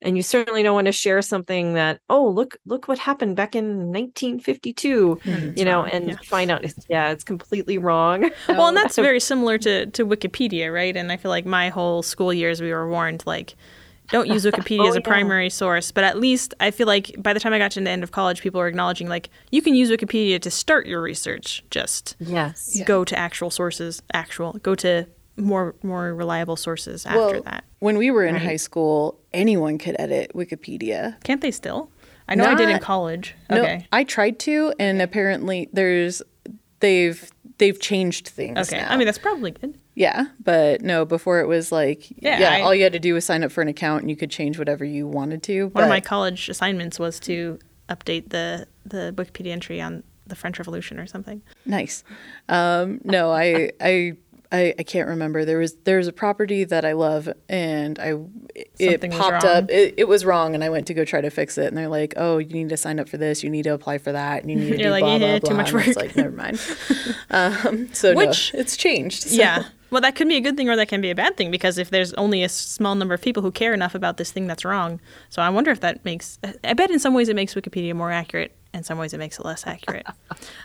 And 0.00 0.16
you 0.16 0.22
certainly 0.22 0.62
don't 0.62 0.74
want 0.74 0.86
to 0.86 0.92
share 0.92 1.22
something 1.22 1.74
that, 1.74 1.98
oh, 2.10 2.28
look, 2.28 2.56
look 2.66 2.88
what 2.88 2.98
happened 2.98 3.36
back 3.36 3.54
in 3.54 3.90
1952, 3.90 5.18
Mhm. 5.24 5.58
you 5.58 5.64
know, 5.64 5.80
wrong, 5.82 5.90
and 5.90 6.08
yeah. 6.10 6.16
find 6.24 6.50
out, 6.50 6.64
it's, 6.64 6.84
yeah, 6.90 7.10
it's 7.10 7.24
completely 7.24 7.78
wrong. 7.78 8.30
Well, 8.48 8.68
and 8.68 8.76
that's 8.78 8.96
very 8.96 9.20
similar 9.20 9.56
to, 9.58 9.86
to 9.86 10.06
Wikipedia, 10.06 10.72
right? 10.72 10.94
And 10.96 11.10
I 11.10 11.16
feel 11.16 11.30
like 11.30 11.46
my 11.46 11.68
whole 11.70 12.02
school 12.02 12.32
years, 12.34 12.60
we 12.60 12.70
were 12.72 12.88
warned, 12.88 13.22
like, 13.26 13.54
don't 14.10 14.28
use 14.28 14.44
Wikipedia 14.44 14.80
Oh, 14.84 14.88
as 14.88 14.94
a 14.96 14.98
yeah. 15.00 15.06
primary 15.06 15.50
source. 15.50 15.90
But 15.92 16.04
at 16.04 16.18
least 16.18 16.54
I 16.60 16.70
feel 16.70 16.86
like 16.86 17.14
by 17.22 17.32
the 17.32 17.40
time 17.40 17.52
I 17.52 17.58
got 17.58 17.70
to 17.72 17.80
the 17.80 17.88
end 17.90 18.02
of 18.02 18.12
college, 18.12 18.42
people 18.42 18.60
were 18.60 18.66
acknowledging, 18.68 19.08
like, 19.08 19.30
you 19.50 19.62
can 19.62 19.74
use 19.74 19.90
Wikipedia 19.90 20.40
to 20.40 20.50
start 20.50 20.86
your 20.86 21.00
research. 21.00 21.64
Just 21.70 22.16
yes. 22.20 22.78
go 22.84 23.04
to 23.04 23.18
actual 23.18 23.50
sources, 23.50 24.02
actual, 24.12 24.52
go 24.62 24.74
to 24.76 25.06
more 25.36 25.74
more 25.82 26.14
reliable 26.14 26.54
sources 26.56 27.04
after 27.06 27.18
Well, 27.18 27.42
that. 27.42 27.64
When 27.80 27.98
we 27.98 28.10
were 28.10 28.24
in 28.24 28.34
Right. 28.34 28.42
high 28.44 28.56
school, 28.56 29.18
anyone 29.32 29.78
could 29.78 29.96
edit 29.98 30.30
Wikipedia. 30.34 31.20
Can't 31.24 31.40
they 31.40 31.50
still? 31.50 31.90
I 32.28 32.36
know 32.36 32.44
I 32.44 32.54
did 32.54 32.70
in 32.70 32.78
college. 32.78 33.34
No, 33.50 33.62
Okay. 33.62 33.86
I 33.92 34.04
tried 34.04 34.38
to, 34.40 34.72
and 34.78 35.02
apparently 35.02 35.68
there's 35.72 36.22
they've 36.80 37.30
they've 37.58 37.78
changed 37.78 38.28
things. 38.28 38.58
Okay. 38.68 38.80
now. 38.82 38.90
I 38.90 38.96
mean, 38.96 39.06
that's 39.06 39.18
probably 39.18 39.50
good. 39.52 39.78
Yeah, 39.94 40.26
but 40.42 40.82
no, 40.82 41.04
before 41.04 41.40
it 41.40 41.46
was 41.46 41.70
like, 41.70 42.10
Yeah, 42.20 42.38
yeah, 42.40 42.50
I- 42.50 42.60
all 42.62 42.74
you 42.74 42.82
had 42.82 42.92
to 42.94 42.98
do 42.98 43.14
was 43.14 43.24
sign 43.24 43.44
up 43.44 43.52
for 43.52 43.62
an 43.62 43.68
account 43.68 44.02
and 44.02 44.10
you 44.10 44.16
could 44.16 44.30
change 44.30 44.58
whatever 44.58 44.84
you 44.84 45.06
wanted 45.06 45.42
to. 45.44 45.66
One 45.68 45.84
of 45.84 45.90
my 45.90 46.00
college 46.00 46.48
assignments 46.48 46.98
was 46.98 47.20
to 47.20 47.58
update 47.88 48.30
the, 48.30 48.66
the 48.84 49.12
Wikipedia 49.16 49.52
entry 49.52 49.80
on 49.80 50.02
the 50.26 50.34
French 50.34 50.58
Revolution 50.58 50.98
or 50.98 51.06
something. 51.06 51.42
nice. 51.66 52.02
Um, 52.48 53.00
no, 53.04 53.30
I, 53.30 53.70
I, 53.80 54.14
I, 54.54 54.74
I 54.78 54.82
can't 54.84 55.08
remember. 55.08 55.44
There 55.44 55.58
was 55.58 55.74
there's 55.84 56.06
a 56.06 56.12
property 56.12 56.64
that 56.64 56.84
I 56.84 56.92
love, 56.92 57.28
and 57.48 57.98
I 57.98 58.14
it 58.54 58.70
Something 58.78 59.10
popped 59.10 59.44
up. 59.44 59.70
It, 59.70 59.94
it 59.96 60.08
was 60.08 60.24
wrong, 60.24 60.54
and 60.54 60.62
I 60.62 60.70
went 60.70 60.86
to 60.86 60.94
go 60.94 61.04
try 61.04 61.20
to 61.20 61.30
fix 61.30 61.58
it, 61.58 61.66
and 61.66 61.76
they're 61.76 61.88
like, 61.88 62.14
"Oh, 62.16 62.38
you 62.38 62.52
need 62.54 62.68
to 62.68 62.76
sign 62.76 63.00
up 63.00 63.08
for 63.08 63.16
this. 63.16 63.42
You 63.42 63.50
need 63.50 63.64
to 63.64 63.74
apply 63.74 63.98
for 63.98 64.12
that. 64.12 64.42
And 64.42 64.50
you 64.50 64.56
need 64.56 64.70
to 64.70 64.78
You're 64.78 64.88
do 64.88 64.90
like, 64.90 65.02
blah 65.02 65.16
"Yeah, 65.16 65.38
blah 65.38 65.38
too 65.40 65.54
blah." 65.54 65.56
much 65.56 65.72
and 65.72 65.80
it's 65.80 65.96
work. 65.96 65.96
like, 65.96 66.16
never 66.16 66.30
mind. 66.30 66.60
um, 67.30 67.92
so 67.92 68.12
no, 68.12 68.18
Which- 68.26 68.52
it's 68.54 68.76
changed. 68.76 69.24
so- 69.24 69.36
Yeah. 69.36 69.64
Well, 69.90 70.00
that 70.00 70.16
could 70.16 70.26
be 70.26 70.36
a 70.36 70.40
good 70.40 70.56
thing 70.56 70.68
or 70.68 70.74
that 70.74 70.88
can 70.88 71.00
be 71.00 71.10
a 71.10 71.14
bad 71.14 71.36
thing 71.36 71.52
because 71.52 71.78
if 71.78 71.90
there's 71.90 72.12
only 72.14 72.42
a 72.42 72.48
small 72.48 72.96
number 72.96 73.14
of 73.14 73.22
people 73.22 73.44
who 73.44 73.52
care 73.52 73.72
enough 73.72 73.94
about 73.94 74.16
this 74.16 74.32
thing 74.32 74.48
that's 74.48 74.64
wrong. 74.64 75.00
So 75.30 75.40
I 75.40 75.48
wonder 75.50 75.70
if 75.70 75.78
that 75.80 76.04
makes, 76.04 76.36
I 76.64 76.72
bet 76.74 76.90
in 76.90 76.98
some 76.98 77.14
ways 77.14 77.28
it 77.28 77.36
makes 77.36 77.54
Wikipedia 77.54 77.94
more 77.94 78.10
accurate. 78.10 78.56
In 78.74 78.82
some 78.82 78.98
ways 78.98 79.14
it 79.14 79.18
makes 79.18 79.38
it 79.38 79.44
less 79.44 79.66
accurate. 79.66 80.06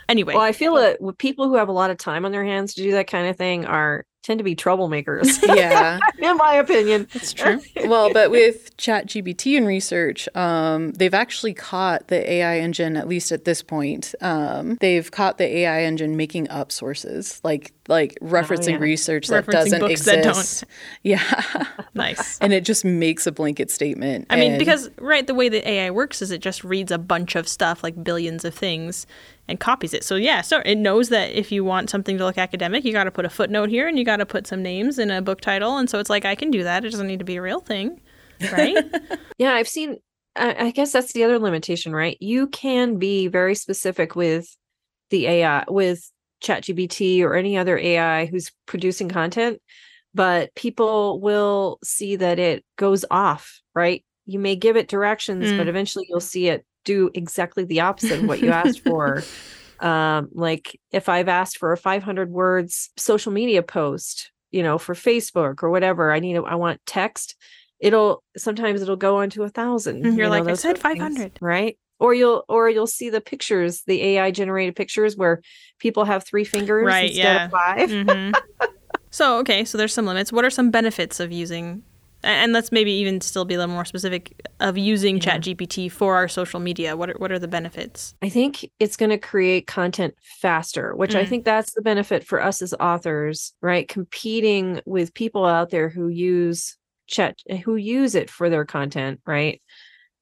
Anyway. 0.10 0.34
Well, 0.34 0.44
I 0.44 0.52
feel 0.52 0.74
that 0.76 0.98
people 1.20 1.48
who 1.48 1.56
have 1.56 1.70
a 1.70 1.72
lot 1.72 1.92
of 1.92 1.98
time 1.98 2.26
on 2.26 2.32
their 2.32 2.44
hands 2.44 2.74
to 2.74 2.82
do 2.82 2.92
that 2.94 3.08
kind 3.08 3.28
of 3.28 3.38
thing 3.38 3.66
are 3.66 4.06
tend 4.22 4.38
to 4.38 4.44
be 4.44 4.56
troublemakers, 4.56 5.42
yeah. 5.56 6.00
in 6.18 6.38
my 6.38 6.56
opinion. 6.56 7.08
It's 7.14 7.34
true. 7.34 7.62
well, 7.86 8.12
but 8.12 8.32
with 8.32 8.76
ChatGPT 8.78 9.58
and 9.58 9.66
research, 9.66 10.28
um, 10.36 10.92
they've 10.92 11.14
actually 11.14 11.54
caught 11.54 12.08
the 12.10 12.30
AI 12.30 12.60
engine, 12.60 12.98
at 12.98 13.08
least 13.08 13.32
at 13.32 13.46
this 13.46 13.64
point, 13.64 14.14
um, 14.22 14.76
they've 14.82 15.10
caught 15.10 15.38
the 15.38 15.46
AI 15.46 15.84
engine 15.84 16.18
making 16.18 16.50
up 16.50 16.72
sources, 16.72 17.40
like 17.44 17.72
like 17.88 18.18
referencing 18.22 18.74
yeah. 18.74 18.78
research 18.78 19.28
that 19.28 19.46
Referencing 19.46 19.52
doesn't 19.52 19.80
books 19.80 20.06
that 20.06 20.20
exist. 20.20 20.62
don't. 20.62 20.70
Yeah, 21.02 21.66
Nice. 21.96 22.38
and 22.40 22.54
it 22.54 22.64
just 22.64 22.86
makes 22.86 23.26
a 23.26 23.32
blanket 23.32 23.72
statement. 23.72 24.28
I 24.30 24.36
mean, 24.36 24.60
because 24.60 24.90
right, 25.00 25.26
the 25.26 25.34
way 25.34 25.50
that 25.50 25.68
AI 25.68 25.90
works 25.90 26.22
is 26.22 26.30
it 26.30 26.40
just 26.42 26.64
reads 26.64 26.92
a 26.92 27.00
bunch 27.00 27.36
of 27.36 27.48
stuff, 27.48 27.84
like 27.84 28.04
billions 28.04 28.46
of 28.46 28.54
things, 28.54 29.08
and 29.50 29.60
copies 29.60 29.94
it. 29.94 30.04
So 30.04 30.16
yeah, 30.16 30.42
so 30.42 30.62
it 30.64 30.76
knows 30.76 31.10
that 31.10 31.32
if 31.32 31.52
you 31.52 31.64
want 31.64 31.90
something 31.90 32.18
to 32.18 32.24
look 32.24 32.38
academic, 32.38 32.86
you 32.86 32.94
got 32.94 33.06
to 33.06 33.12
put 33.12 33.26
a 33.26 33.30
footnote 33.30 33.70
here, 33.70 33.88
and 33.88 33.98
you 33.98 34.06
got 34.06 34.18
to 34.18 34.26
put 34.26 34.48
some 34.48 34.62
names 34.62 35.00
in 35.00 35.12
a 35.12 35.22
book 35.22 35.42
title, 35.42 35.78
and 35.78 35.90
so 35.90 36.00
it's 36.00 36.10
like 36.10 36.24
I 36.24 36.36
can 36.36 36.52
do 36.52 36.64
that. 36.64 36.86
It 36.86 36.92
doesn't 36.92 37.08
need 37.08 37.20
to 37.20 37.26
be 37.26 37.36
a 37.36 37.42
real 37.42 37.60
thing, 37.60 38.00
right? 38.52 38.78
Yeah, 39.38 39.54
I've 39.54 39.70
seen. 39.70 39.98
I, 40.36 40.66
I 40.66 40.72
guess 40.72 40.92
that's 40.92 41.14
the 41.14 41.24
other 41.24 41.40
limitation, 41.40 41.94
right? 41.94 42.18
You 42.20 42.48
can 42.48 42.98
be 42.98 43.28
very 43.28 43.56
specific 43.56 44.16
with 44.16 44.54
the 45.12 45.28
AI, 45.28 45.64
with 45.70 46.12
ChatGPT 46.44 47.24
or 47.24 47.36
any 47.36 47.58
other 47.58 47.78
AI 47.78 48.26
who's 48.26 48.52
producing 48.66 49.08
content, 49.08 49.62
but 50.14 50.54
people 50.56 51.22
will 51.22 51.80
see 51.86 52.18
that 52.18 52.38
it 52.38 52.66
goes 52.78 53.06
off, 53.10 53.62
right? 53.74 54.04
You 54.26 54.40
may 54.40 54.58
give 54.58 54.76
it 54.76 54.90
directions, 54.90 55.52
but 55.54 55.68
mm. 55.68 55.70
eventually 55.70 56.06
you'll 56.10 56.20
see 56.20 56.50
it 56.50 56.66
do 56.86 57.10
exactly 57.14 57.64
the 57.66 57.82
opposite 57.82 58.20
of 58.20 58.26
what 58.28 58.40
you 58.42 58.50
asked 58.52 58.80
for. 58.84 59.24
Um, 59.80 60.30
like 60.34 60.80
if 60.92 61.08
I've 61.08 61.30
asked 61.30 61.58
for 61.58 61.72
a 61.72 61.78
500 61.78 62.30
words 62.30 62.90
social 62.98 63.32
media 63.32 63.64
post, 63.64 64.32
you 64.52 64.64
know, 64.64 64.78
for 64.78 64.94
Facebook 64.94 65.64
or 65.64 65.70
whatever, 65.70 66.12
I 66.12 66.20
need, 66.20 66.36
a, 66.36 66.42
I 66.42 66.56
want 66.56 66.82
text 66.86 67.36
it'll 67.80 68.24
sometimes 68.36 68.82
it'll 68.82 68.96
go 68.98 69.18
on 69.18 69.30
to 69.32 69.44
a 69.44 69.50
thousand. 69.50 70.04
Mhm, 70.04 70.06
you're 70.06 70.14
you 70.16 70.24
know, 70.24 70.30
like, 70.30 70.44
"I 70.48 70.54
said 70.54 70.78
sort 70.78 70.78
of 70.78 70.82
things, 70.82 71.16
500. 71.16 71.38
right? 71.42 71.78
Or 72.00 72.14
you'll 72.14 72.44
or 72.48 72.70
you'll 72.70 72.88
see 72.88 73.10
the 73.10 73.22
pictures, 73.22 73.84
the 73.88 74.02
AI 74.04 74.32
generated 74.32 74.76
pictures 74.76 75.16
where 75.16 75.42
people 75.80 76.06
have 76.06 76.26
three 76.26 76.44
fingers 76.44 76.86
Right, 76.86 77.10
instead 77.10 77.26
yeah. 77.26 77.46
of 77.46 77.52
5 77.52 77.92
hmm 78.06 78.32
So 79.12 79.38
okay, 79.40 79.66
so 79.66 79.78
there's 79.78 79.94
some 79.94 80.06
limits. 80.06 80.32
What 80.32 80.46
are 80.46 80.50
some 80.50 80.72
benefits 80.72 81.20
of 81.20 81.32
using? 81.32 81.84
And 82.24 82.52
let's 82.52 82.72
maybe 82.72 82.92
even 82.92 83.22
still 83.22 83.46
be 83.46 83.54
a 83.54 83.58
little 83.58 83.74
more 83.74 83.86
specific 83.86 84.42
of 84.60 84.78
using 84.78 85.20
ChatGPT 85.20 85.92
for 85.92 86.16
our 86.16 86.28
social 86.28 86.60
media. 86.60 86.98
What 86.98 87.12
are, 87.12 87.16
what 87.18 87.32
are 87.32 87.40
the 87.40 87.48
benefits? 87.48 88.14
I 88.22 88.30
think 88.30 88.70
it's 88.80 88.98
going 88.98 89.12
to 89.12 89.18
create 89.18 89.68
content 89.68 90.16
faster, 90.22 90.96
which 90.96 91.16
I 91.16 91.24
Mm. 91.24 91.30
think 91.30 91.46
that's 91.46 91.74
the 91.74 91.82
benefit 91.82 92.26
for 92.26 92.42
us 92.44 92.62
as 92.62 92.74
authors, 92.74 93.54
right? 93.62 93.88
Competing 93.88 94.82
with 94.86 95.14
people 95.14 95.46
out 95.46 95.70
there 95.70 95.90
who 95.90 96.10
use 96.10 96.78
chat, 97.08 97.38
who 97.64 97.76
use 97.76 98.16
it 98.16 98.30
for 98.30 98.50
their 98.50 98.66
content, 98.66 99.22
right? 99.26 99.62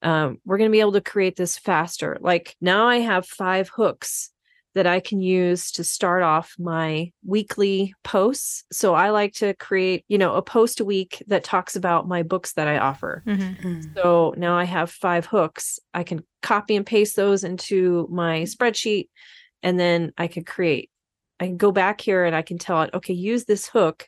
Um, 0.04 0.38
we're 0.46 0.60
going 0.60 0.70
to 0.70 0.76
be 0.76 0.80
able 0.80 0.92
to 0.94 1.02
create 1.02 1.36
this 1.36 1.58
faster. 1.58 2.18
Like 2.22 2.56
now 2.62 2.88
I 2.88 2.98
have 2.98 3.26
five 3.26 3.70
hooks 3.70 4.30
that 4.78 4.86
I 4.86 5.00
can 5.00 5.22
use 5.22 5.72
to 5.72 5.84
start 5.84 6.22
off 6.22 6.54
my 6.60 7.12
weekly 7.26 7.96
posts. 8.04 8.64
So 8.72 8.94
I 8.94 9.10
like 9.10 9.34
to 9.36 9.56
create, 9.56 10.06
you 10.08 10.20
know, 10.20 10.36
a 10.36 10.42
post 10.44 10.80
a 10.80 10.86
week 10.86 11.24
that 11.28 11.44
talks 11.44 11.76
about 11.76 12.08
my 12.08 12.22
books 12.22 12.54
that 12.54 12.68
I 12.68 12.78
offer. 12.78 13.24
Mm-hmm. 13.26 13.96
So 13.96 14.36
now 14.38 14.56
I 14.56 14.66
have 14.66 14.92
five 14.92 15.26
hooks. 15.26 15.80
I 15.96 16.04
can 16.04 16.24
copy 16.44 16.76
and 16.76 16.86
paste 16.86 17.16
those 17.16 17.44
into 17.44 18.08
my 18.12 18.44
spreadsheet 18.44 19.10
and 19.64 19.80
then 19.80 20.14
I 20.16 20.28
can 20.28 20.44
create. 20.44 20.92
I 21.40 21.48
can 21.48 21.58
go 21.58 21.72
back 21.72 22.00
here 22.00 22.24
and 22.24 22.36
I 22.36 22.44
can 22.44 22.60
tell 22.60 22.84
it, 22.84 22.92
okay, 22.94 23.14
use 23.14 23.46
this 23.46 23.68
hook 23.68 24.08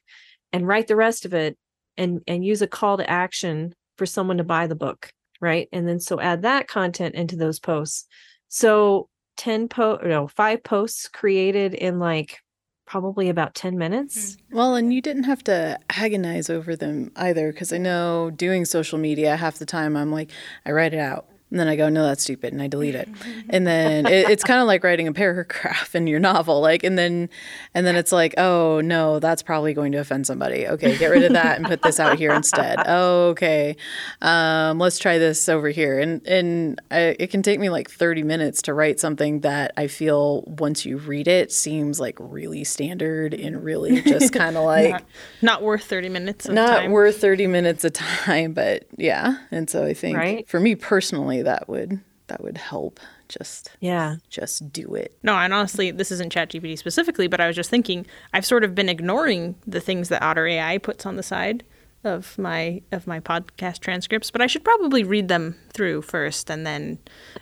and 0.53 0.67
write 0.67 0.85
the 0.85 0.95
rest 0.95 1.25
of 1.25 1.33
it 1.33 1.57
and 1.97 2.21
and 2.27 2.45
use 2.45 2.61
a 2.61 2.67
call 2.67 2.97
to 2.97 3.09
action 3.09 3.73
for 3.97 4.05
someone 4.05 4.37
to 4.37 4.43
buy 4.43 4.67
the 4.67 4.75
book, 4.75 5.09
right? 5.41 5.67
And 5.71 5.87
then 5.87 5.99
so 5.99 6.19
add 6.19 6.43
that 6.43 6.67
content 6.67 7.15
into 7.15 7.35
those 7.35 7.59
posts. 7.59 8.05
So 8.49 9.09
10 9.39 9.69
po 9.69 9.97
no, 10.03 10.27
five 10.27 10.61
posts 10.63 11.07
created 11.07 11.73
in 11.73 11.97
like 11.97 12.39
probably 12.85 13.29
about 13.29 13.55
10 13.55 13.77
minutes. 13.77 14.35
Mm. 14.35 14.37
Well, 14.51 14.75
and 14.75 14.93
you 14.93 15.01
didn't 15.01 15.23
have 15.23 15.43
to 15.45 15.79
agonize 15.89 16.49
over 16.49 16.75
them 16.75 17.11
either, 17.15 17.51
because 17.51 17.71
I 17.71 17.77
know 17.77 18.31
doing 18.35 18.65
social 18.65 18.97
media, 18.97 19.37
half 19.37 19.59
the 19.59 19.65
time 19.65 19.95
I'm 19.95 20.11
like, 20.11 20.31
I 20.65 20.71
write 20.71 20.93
it 20.93 20.99
out. 20.99 21.27
And 21.51 21.59
then 21.59 21.67
I 21.67 21.75
go, 21.75 21.89
no, 21.89 22.03
that's 22.05 22.21
stupid, 22.23 22.53
and 22.53 22.61
I 22.61 22.67
delete 22.67 22.93
it. 22.93 23.09
And 23.49 23.65
then 23.65 24.05
it, 24.05 24.29
it's 24.29 24.43
kind 24.43 24.61
of 24.61 24.67
like 24.67 24.83
writing 24.83 25.07
a 25.07 25.13
paragraph 25.13 25.95
in 25.99 26.05
your 26.05 26.19
novel, 26.19 26.61
like, 26.61 26.83
and 26.83 26.97
then, 26.97 27.27
and 27.73 27.87
then 27.87 27.95
it's 27.95 28.11
like, 28.11 28.35
oh 28.37 28.81
no, 28.81 29.17
that's 29.19 29.41
probably 29.41 29.73
going 29.73 29.91
to 29.93 29.97
offend 29.97 30.27
somebody. 30.27 30.67
Okay, 30.67 30.95
get 30.97 31.07
rid 31.07 31.23
of 31.23 31.33
that 31.33 31.57
and 31.57 31.65
put 31.65 31.81
this 31.81 31.99
out 31.99 32.19
here 32.19 32.31
instead. 32.33 32.77
Oh, 32.85 33.29
okay, 33.29 33.75
um, 34.21 34.77
let's 34.79 34.99
try 34.99 35.17
this 35.17 35.49
over 35.49 35.69
here. 35.69 35.99
And 35.99 36.25
and 36.27 36.79
I, 36.91 37.15
it 37.19 37.31
can 37.31 37.41
take 37.41 37.59
me 37.59 37.69
like 37.69 37.89
thirty 37.89 38.23
minutes 38.23 38.61
to 38.63 38.73
write 38.73 38.99
something 38.99 39.39
that 39.41 39.71
I 39.77 39.87
feel 39.87 40.43
once 40.45 40.85
you 40.85 40.97
read 40.97 41.27
it 41.27 41.51
seems 41.51 41.99
like 41.99 42.15
really 42.19 42.63
standard 42.63 43.33
and 43.33 43.63
really 43.63 44.01
just 44.01 44.33
kind 44.33 44.57
of 44.57 44.63
like 44.65 44.91
Not, 44.91 45.03
not 45.41 45.63
worth 45.63 45.83
30 45.83 46.09
minutes 46.09 46.45
of 46.47 46.53
not 46.53 46.81
time. 46.81 46.91
worth 46.91 47.19
30 47.19 47.47
minutes 47.47 47.83
of 47.83 47.93
time 47.93 48.53
but 48.53 48.85
yeah 48.97 49.37
and 49.51 49.69
so 49.69 49.85
i 49.85 49.93
think 49.93 50.17
Right. 50.17 50.47
for 50.47 50.59
me 50.59 50.75
personally 50.75 51.38
that 51.43 51.67
would 51.69 51.99
that 52.27 52.43
would 52.43 52.57
help 52.59 52.99
just 53.27 53.71
Yeah. 53.79 54.17
just 54.29 54.71
do 54.71 54.93
it 54.93 55.17
No, 55.23 55.33
and 55.35 55.51
honestly, 55.53 55.89
this 55.91 56.11
isn't 56.11 56.31
ChatGPT 56.33 56.77
specifically, 56.77 57.27
but 57.27 57.41
I 57.41 57.47
was 57.47 57.55
just 57.55 57.69
thinking 57.71 58.05
I've 58.33 58.45
sort 58.45 58.63
of 58.63 58.75
been 58.75 58.87
ignoring 58.89 59.55
the 59.65 59.79
things 59.81 60.09
that 60.09 60.21
Otter 60.21 60.45
AI 60.47 60.77
puts 60.77 61.05
on 61.07 61.15
the 61.15 61.23
side 61.23 61.63
of 62.03 62.37
my 62.37 62.81
of 62.91 63.07
my 63.07 63.19
podcast 63.19 63.79
transcripts, 63.79 64.31
but 64.31 64.41
I 64.41 64.47
should 64.47 64.63
probably 64.63 65.03
read 65.03 65.27
them 65.27 65.57
through 65.73 66.03
first 66.03 66.49
and 66.51 66.65
then 66.65 66.97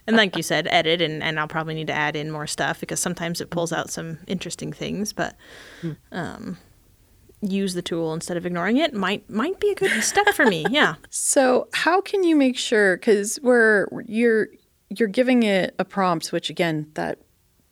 and 0.07 0.15
like 0.15 0.35
you 0.37 0.41
said, 0.41 0.67
edit 0.71 1.01
and, 1.01 1.21
and 1.21 1.37
I'll 1.39 1.47
probably 1.49 1.73
need 1.75 1.87
to 1.87 1.93
add 1.93 2.15
in 2.15 2.31
more 2.31 2.47
stuff 2.47 2.79
because 2.79 2.99
sometimes 2.99 3.39
it 3.41 3.49
pulls 3.51 3.71
out 3.73 3.89
some 3.91 4.17
interesting 4.25 4.71
things, 4.73 5.11
but 5.13 5.35
um 6.11 6.57
use 7.41 7.73
the 7.73 7.81
tool 7.81 8.13
instead 8.13 8.37
of 8.37 8.45
ignoring 8.45 8.77
it 8.77 8.93
might 8.93 9.29
might 9.29 9.59
be 9.59 9.69
a 9.69 9.75
good 9.75 10.03
step 10.03 10.27
for 10.33 10.45
me. 10.45 10.65
Yeah. 10.69 10.95
so 11.09 11.67
how 11.73 12.01
can 12.01 12.23
you 12.23 12.35
make 12.35 12.57
sure 12.57 12.97
because 12.97 13.39
we're 13.41 13.87
you're 14.05 14.47
you're 14.89 15.07
giving 15.07 15.43
it 15.43 15.75
a 15.77 15.85
prompt 15.85 16.31
which 16.31 16.49
again 16.49 16.89
that 16.95 17.19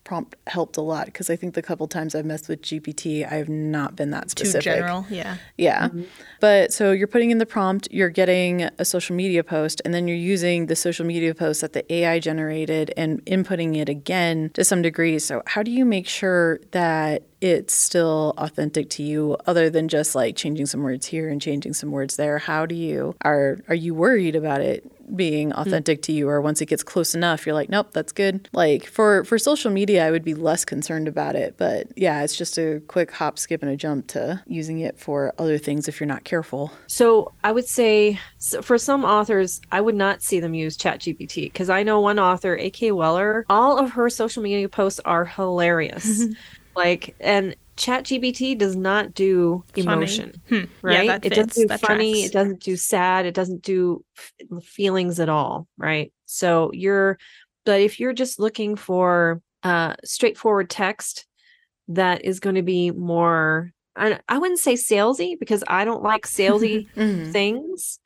prompt 0.06 0.36
helped 0.48 0.78
a 0.78 0.82
lot 0.82 1.08
because 1.08 1.30
i 1.30 1.36
think 1.36 1.54
the 1.54 1.62
couple 1.62 1.88
times 1.88 2.16
i've 2.16 2.26
messed 2.26 2.48
with 2.48 2.62
gpt 2.62 3.30
i 3.30 3.36
have 3.36 3.50
not 3.50 3.96
been 3.96 4.12
that 4.12 4.30
specific. 4.30 4.64
Too 4.64 4.70
specific 4.70 4.86
general. 4.86 5.06
Yeah. 5.10 5.38
Yeah. 5.58 5.88
Mm-hmm. 5.88 6.04
But 6.40 6.74
so 6.74 6.92
you're 6.92 7.08
putting 7.08 7.32
in 7.32 7.38
the 7.38 7.46
prompt, 7.46 7.88
you're 7.92 8.10
getting 8.10 8.64
a 8.78 8.86
social 8.86 9.16
media 9.16 9.44
post, 9.44 9.82
and 9.84 9.94
then 9.94 10.08
you're 10.08 10.18
using 10.18 10.68
the 10.68 10.76
social 10.76 11.06
media 11.06 11.34
post 11.34 11.62
that 11.62 11.74
the 11.74 11.92
AI 11.92 12.20
generated 12.20 12.94
and 12.96 13.24
inputting 13.26 13.78
it 13.78 13.90
again 13.90 14.52
to 14.54 14.64
some 14.64 14.82
degree. 14.82 15.20
So, 15.20 15.42
how 15.48 15.64
do 15.64 15.72
you 15.72 15.86
make 15.86 16.08
sure 16.08 16.60
that 16.72 17.24
it's 17.42 17.76
still 17.76 18.34
authentic 18.38 18.90
to 18.92 19.04
you 19.04 19.38
other 19.46 19.70
than 19.70 19.88
just 19.88 20.16
like 20.16 20.36
changing 20.36 20.66
some 20.66 20.82
words 20.82 21.06
here 21.08 21.30
and 21.30 21.42
changing 21.42 21.74
some 21.74 21.92
words 21.92 22.16
there? 22.16 22.38
How 22.38 22.66
do 22.66 22.76
you 22.76 23.16
are 23.24 23.60
are 23.68 23.76
you 23.76 23.94
worried 23.94 24.36
about 24.36 24.62
it 24.62 24.90
being 25.16 25.52
hmm. 25.52 25.60
authentic 25.60 26.02
to 26.04 26.12
you 26.12 26.30
or 26.30 26.42
once 26.42 26.62
it 26.62 26.68
gets 26.68 26.84
close 26.84 27.14
enough 27.14 27.46
you're 27.46 27.56
like 27.56 27.70
nope 27.70 27.92
that's 27.92 28.12
good 28.12 28.50
like 28.54 28.86
for 28.86 29.24
for 29.26 29.38
social 29.38 29.72
media 29.72 30.06
i 30.06 30.12
would 30.12 30.24
be 30.24 30.34
less 30.34 30.66
concerned 30.66 31.08
about 31.08 31.36
it 31.36 31.56
but 31.58 31.88
yeah 31.96 32.24
it's 32.24 32.36
just 32.36 32.58
a 32.58 32.82
quick 32.88 33.12
hop 33.12 33.38
skip 33.38 33.62
and 33.62 33.72
a 33.72 33.76
jump 33.76 34.08
to 34.08 34.42
using 34.48 34.80
it 34.80 34.98
for 35.00 35.34
other 35.38 35.58
things 35.58 35.88
if 35.88 36.00
you're 36.00 36.08
not 36.08 36.24
careful 36.24 36.72
So 36.88 37.34
I 37.44 37.52
would 37.52 37.68
say 37.68 38.20
so 38.38 38.62
for 38.62 38.78
some 38.78 39.04
authors, 39.04 39.62
I 39.72 39.82
would 39.82 39.96
not 39.96 40.22
see 40.22 40.40
them 40.40 40.54
use 40.54 40.78
ChatGPT 40.78 41.44
because 41.44 41.70
I 41.70 41.84
know 41.84 42.00
one 42.00 42.20
author, 42.20 42.58
A.K. 42.58 42.92
Weller, 42.92 43.46
all 43.50 43.78
of 43.78 43.92
her 43.92 44.10
social 44.10 44.44
media 44.44 44.70
posts 44.70 45.00
are 45.06 45.26
hilarious. 45.26 46.24
like, 46.76 47.16
and 47.20 47.56
ChatGPT 47.78 48.58
does 48.58 48.76
not 48.76 49.14
do 49.14 49.64
emotion, 49.76 50.42
Hmm. 50.50 50.64
right? 50.82 51.06
Yeah, 51.06 51.20
it 51.22 51.30
doesn't 51.30 51.54
do 51.54 51.68
that 51.68 51.82
funny. 51.82 52.14
tracks. 52.14 52.30
It 52.30 52.34
doesn't 52.34 52.62
do 52.62 52.76
sad. 52.78 53.26
It 53.26 53.34
doesn't 53.34 53.62
do 53.64 54.04
f- 54.18 54.64
feelings 54.64 55.20
at 55.20 55.30
all, 55.30 55.68
right? 55.78 56.14
So 56.26 56.72
you're, 56.74 57.18
but 57.66 57.82
if 57.82 58.00
you're 58.00 58.14
just 58.14 58.40
looking 58.40 58.76
for 58.76 59.42
uh, 59.64 59.96
straightforward 60.04 60.70
text 60.70 61.26
that 61.88 62.24
is 62.24 62.40
going 62.40 62.56
to 62.56 62.62
be 62.64 62.92
more 62.92 63.72
I, 63.98 64.20
I 64.28 64.38
wouldn't 64.40 64.60
say 64.60 64.74
salesy 64.74 65.40
because 65.40 65.64
I 65.68 65.86
don't 65.86 66.04
like 66.04 66.24
salesy 66.28 66.88
Mhm. 66.96 67.32
things, 67.32 68.00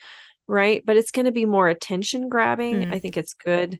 right? 0.47 0.83
But 0.85 0.97
it's 0.97 1.11
going 1.11 1.25
to 1.25 1.31
be 1.31 1.45
more 1.45 1.67
attention 1.67 2.29
grabbing. 2.29 2.81
Mm. 2.85 2.93
I 2.93 2.99
think 2.99 3.17
it's 3.17 3.33
good. 3.33 3.79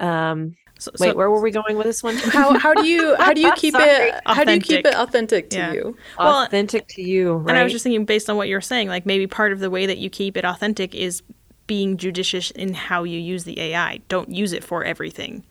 Um, 0.00 0.54
So, 0.78 0.90
wait, 1.00 1.10
so- 1.10 1.16
where 1.16 1.30
were 1.30 1.40
we 1.40 1.50
going 1.50 1.76
with 1.76 1.86
this 1.86 2.02
one? 2.02 2.16
How 2.38 2.58
how 2.58 2.74
do 2.74 2.86
you 2.86 3.16
how 3.18 3.32
do 3.32 3.40
you 3.40 3.52
keep 3.54 3.72
Sorry. 3.72 4.08
it 4.10 4.20
how 4.26 4.44
do 4.44 4.52
you 4.54 4.60
keep 4.60 4.84
it 4.84 4.94
authentic 4.94 5.50
to 5.50 5.56
Yeah. 5.56 5.72
you? 5.72 5.96
Well, 6.18 6.44
Authentic 6.44 6.86
to 6.88 7.02
you, 7.02 7.34
right? 7.34 7.50
And 7.50 7.58
I 7.58 7.62
was 7.64 7.72
just 7.72 7.82
thinking, 7.82 8.04
based 8.04 8.28
on 8.28 8.36
what 8.36 8.48
you 8.48 8.54
were 8.54 8.60
saying, 8.60 8.88
like 8.88 9.06
maybe 9.06 9.26
part 9.26 9.52
of 9.52 9.60
the 9.60 9.70
way 9.70 9.86
that 9.86 9.98
you 9.98 10.10
keep 10.10 10.36
it 10.36 10.44
authentic 10.44 10.94
is 10.94 11.22
being 11.66 11.96
judicious 11.96 12.50
in 12.52 12.74
how 12.74 13.04
you 13.04 13.18
use 13.18 13.44
the 13.44 13.58
AI. 13.60 13.98
Don't 14.08 14.30
use 14.30 14.52
it 14.52 14.62
for 14.62 14.84
everything. 14.84 15.44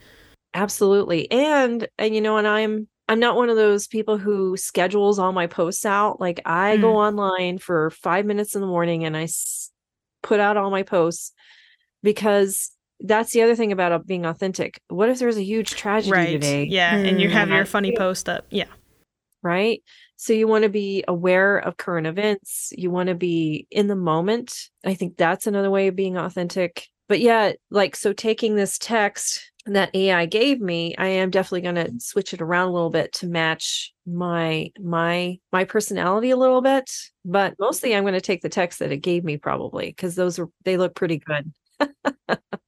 absolutely 0.53 1.29
and 1.31 1.87
and 1.97 2.15
you 2.15 2.21
know 2.21 2.37
and 2.37 2.47
i'm 2.47 2.87
i'm 3.09 3.19
not 3.19 3.35
one 3.35 3.49
of 3.49 3.57
those 3.57 3.87
people 3.87 4.17
who 4.17 4.55
schedules 4.55 5.19
all 5.19 5.33
my 5.33 5.47
posts 5.47 5.85
out 5.85 6.21
like 6.21 6.39
i 6.45 6.77
go 6.77 6.93
mm. 6.93 7.07
online 7.07 7.57
for 7.57 7.89
five 7.89 8.25
minutes 8.25 8.55
in 8.55 8.61
the 8.61 8.67
morning 8.67 9.03
and 9.03 9.17
i 9.17 9.23
s- 9.23 9.69
put 10.23 10.39
out 10.39 10.55
all 10.55 10.69
my 10.71 10.81
posts 10.83 11.33
because 12.03 12.71
that's 13.01 13.31
the 13.33 13.41
other 13.41 13.55
thing 13.55 13.71
about 13.71 13.91
uh, 13.91 13.99
being 13.99 14.25
authentic 14.25 14.79
what 14.87 15.09
if 15.09 15.19
there's 15.19 15.37
a 15.37 15.43
huge 15.43 15.71
tragedy 15.71 16.11
right. 16.11 16.31
today 16.31 16.63
Yeah. 16.65 16.95
And 16.95 17.19
you 17.19 17.27
Mm. 17.27 17.31
have 17.33 17.49
your 17.49 17.65
funny 17.65 17.95
post 17.95 18.29
up. 18.29 18.45
Yeah. 18.49 18.65
right 19.43 19.83
so 20.17 20.31
you 20.33 20.47
want 20.47 20.63
to 20.63 20.69
be 20.69 21.03
aware 21.07 21.57
of 21.57 21.77
current 21.77 22.07
events 22.07 22.71
you 22.77 22.89
want 22.89 23.09
to 23.09 23.15
be 23.15 23.67
in 23.69 23.87
the 23.87 23.95
moment 23.95 24.69
i 24.85 24.93
think 24.93 25.17
that's 25.17 25.45
another 25.47 25.69
way 25.69 25.87
of 25.87 25.95
being 25.95 26.17
authentic 26.17 26.87
but 27.09 27.19
yeah 27.19 27.51
like 27.69 27.95
so 27.95 28.13
taking 28.13 28.55
this 28.55 28.77
text 28.79 29.51
that 29.67 29.93
ai 29.95 30.25
gave 30.25 30.61
me 30.61 30.95
i 30.97 31.07
am 31.07 31.29
definitely 31.29 31.61
going 31.61 31.75
to 31.75 31.91
switch 31.99 32.33
it 32.33 32.41
around 32.41 32.69
a 32.69 32.71
little 32.73 32.89
bit 32.89 33.11
to 33.11 33.27
match 33.27 33.93
my 34.07 34.71
my 34.79 35.37
my 35.51 35.63
personality 35.65 36.29
a 36.29 36.37
little 36.37 36.61
bit 36.61 36.89
but 37.25 37.53
mostly 37.59 37.93
i'm 37.95 38.03
going 38.03 38.13
to 38.13 38.21
take 38.21 38.41
the 38.41 38.49
text 38.49 38.79
that 38.79 38.91
it 38.91 38.97
gave 38.97 39.23
me 39.23 39.35
probably 39.37 39.87
because 39.87 40.15
those 40.15 40.39
are 40.39 40.47
they 40.63 40.77
look 40.77 40.95
pretty 40.95 41.17
good 41.17 41.51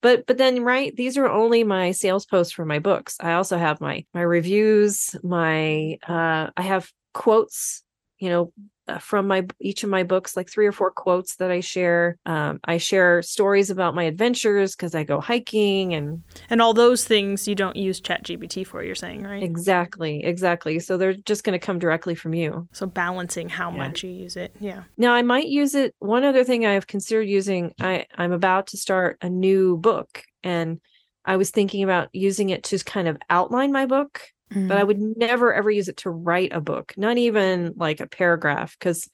but 0.01 0.25
but 0.25 0.37
then 0.37 0.63
right 0.63 0.95
these 0.95 1.17
are 1.17 1.27
only 1.27 1.63
my 1.63 1.91
sales 1.91 2.25
posts 2.25 2.53
for 2.53 2.65
my 2.65 2.79
books. 2.79 3.17
I 3.19 3.33
also 3.33 3.57
have 3.57 3.81
my 3.81 4.05
my 4.13 4.21
reviews 4.21 5.15
my 5.23 5.97
uh 6.07 6.49
i 6.55 6.61
have 6.61 6.91
quotes 7.13 7.83
you 8.19 8.29
know 8.29 8.51
from 8.99 9.27
my 9.27 9.45
each 9.59 9.83
of 9.83 9.89
my 9.89 10.03
books 10.03 10.35
like 10.37 10.49
three 10.49 10.65
or 10.65 10.71
four 10.71 10.91
quotes 10.91 11.35
that 11.35 11.51
i 11.51 11.59
share 11.59 12.17
um, 12.25 12.59
i 12.63 12.77
share 12.77 13.21
stories 13.21 13.69
about 13.69 13.93
my 13.95 14.03
adventures 14.03 14.75
because 14.75 14.95
i 14.95 15.03
go 15.03 15.19
hiking 15.19 15.93
and 15.93 16.23
And 16.49 16.61
all 16.61 16.73
those 16.73 17.05
things 17.05 17.47
you 17.47 17.55
don't 17.55 17.75
use 17.75 17.99
ChatGPT 18.01 18.65
for, 18.65 18.83
you're 18.83 18.95
saying, 18.95 19.23
right? 19.23 19.43
exactly 19.43 20.23
exactly 20.23 20.79
so 20.79 20.97
they're 20.97 21.13
just 21.13 21.43
going 21.43 21.59
to 21.59 21.65
come 21.65 21.79
directly 21.79 22.15
from 22.15 22.33
you 22.33 22.67
So 22.71 22.85
balancing 22.87 23.49
how 23.49 23.69
Yeah. 23.71 23.77
much 23.77 24.03
you 24.03 24.09
use 24.09 24.37
it. 24.37 24.55
Yeah. 24.59 24.83
Now 24.97 25.13
I 25.13 25.21
might 25.21 25.47
use 25.47 25.75
it. 25.75 25.93
One 25.99 26.23
other 26.23 26.43
thing 26.43 26.65
I 26.65 26.73
have 26.73 26.87
considered 26.87 27.23
using, 27.27 27.73
I, 27.79 28.05
I'm 28.15 28.31
about 28.31 28.67
to 28.67 28.77
start 28.77 29.17
a 29.21 29.29
new 29.29 29.77
book 29.77 30.23
and 30.43 30.79
I 31.25 31.35
was 31.35 31.51
thinking 31.51 31.83
about 31.83 32.07
using 32.13 32.49
it 32.51 32.63
to 32.65 32.79
kind 32.79 33.07
of 33.07 33.17
outline 33.29 33.71
my 33.73 33.85
book, 33.85 34.21
but 34.49 34.77
I 34.77 34.83
would 34.83 34.99
never 35.17 35.53
ever 35.53 35.69
use 35.69 35.87
it 35.87 35.97
to 35.97 36.09
write 36.09 36.51
a 36.53 36.61
book, 36.61 36.93
not 36.97 37.17
even 37.17 37.73
like 37.77 37.99
a 37.99 38.07
paragraph, 38.07 38.75
because 38.79 39.09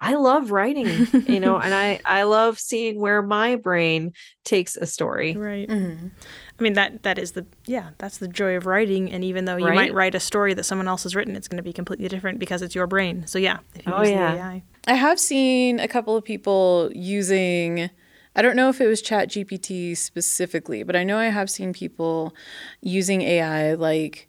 I 0.00 0.14
love 0.14 0.50
writing, 0.50 1.06
you 1.26 1.40
know, 1.40 1.56
and 1.58 1.74
I, 1.74 2.00
I 2.04 2.24
love 2.24 2.58
seeing 2.58 3.00
where 3.00 3.22
my 3.22 3.56
brain 3.56 4.12
takes 4.44 4.76
a 4.76 4.86
story. 4.86 5.34
Right. 5.36 5.68
Mhm. 5.68 6.10
I 6.58 6.62
mean 6.62 6.74
that 6.74 7.02
that 7.02 7.18
is 7.18 7.32
the 7.32 7.46
yeah, 7.66 7.90
that's 7.98 8.18
the 8.18 8.28
joy 8.28 8.56
of 8.56 8.66
writing 8.66 9.10
and 9.12 9.24
even 9.24 9.44
though 9.44 9.56
you 9.56 9.66
Right? 9.66 9.74
might 9.74 9.94
write 9.94 10.14
a 10.14 10.20
story 10.20 10.54
that 10.54 10.64
someone 10.64 10.88
else 10.88 11.02
has 11.04 11.14
written, 11.14 11.36
it's 11.36 11.48
going 11.48 11.56
to 11.58 11.62
be 11.62 11.72
completely 11.72 12.08
different 12.08 12.38
because 12.38 12.62
it's 12.62 12.74
your 12.74 12.86
brain. 12.86 13.26
So 13.26 13.38
yeah, 13.38 13.58
if 13.74 13.86
you 13.86 13.92
Oh, 13.94 14.00
use 14.00 14.10
yeah. 14.10 14.32
the 14.34 14.38
AI. 14.38 14.62
I 14.88 14.94
have 14.94 15.18
seen 15.18 15.80
a 15.80 15.88
couple 15.88 16.16
of 16.16 16.24
people 16.24 16.90
using 16.94 17.90
I 18.36 18.42
don't 18.42 18.54
know 18.56 18.68
if 18.68 18.82
it 18.82 18.86
was 18.86 19.00
Chat 19.00 19.30
GPT 19.30 19.96
specifically, 19.96 20.82
but 20.82 20.94
I 20.94 21.04
know 21.04 21.16
I 21.16 21.26
have 21.28 21.48
seen 21.48 21.72
people 21.72 22.34
using 22.82 23.22
AI 23.22 23.72
like 23.74 24.28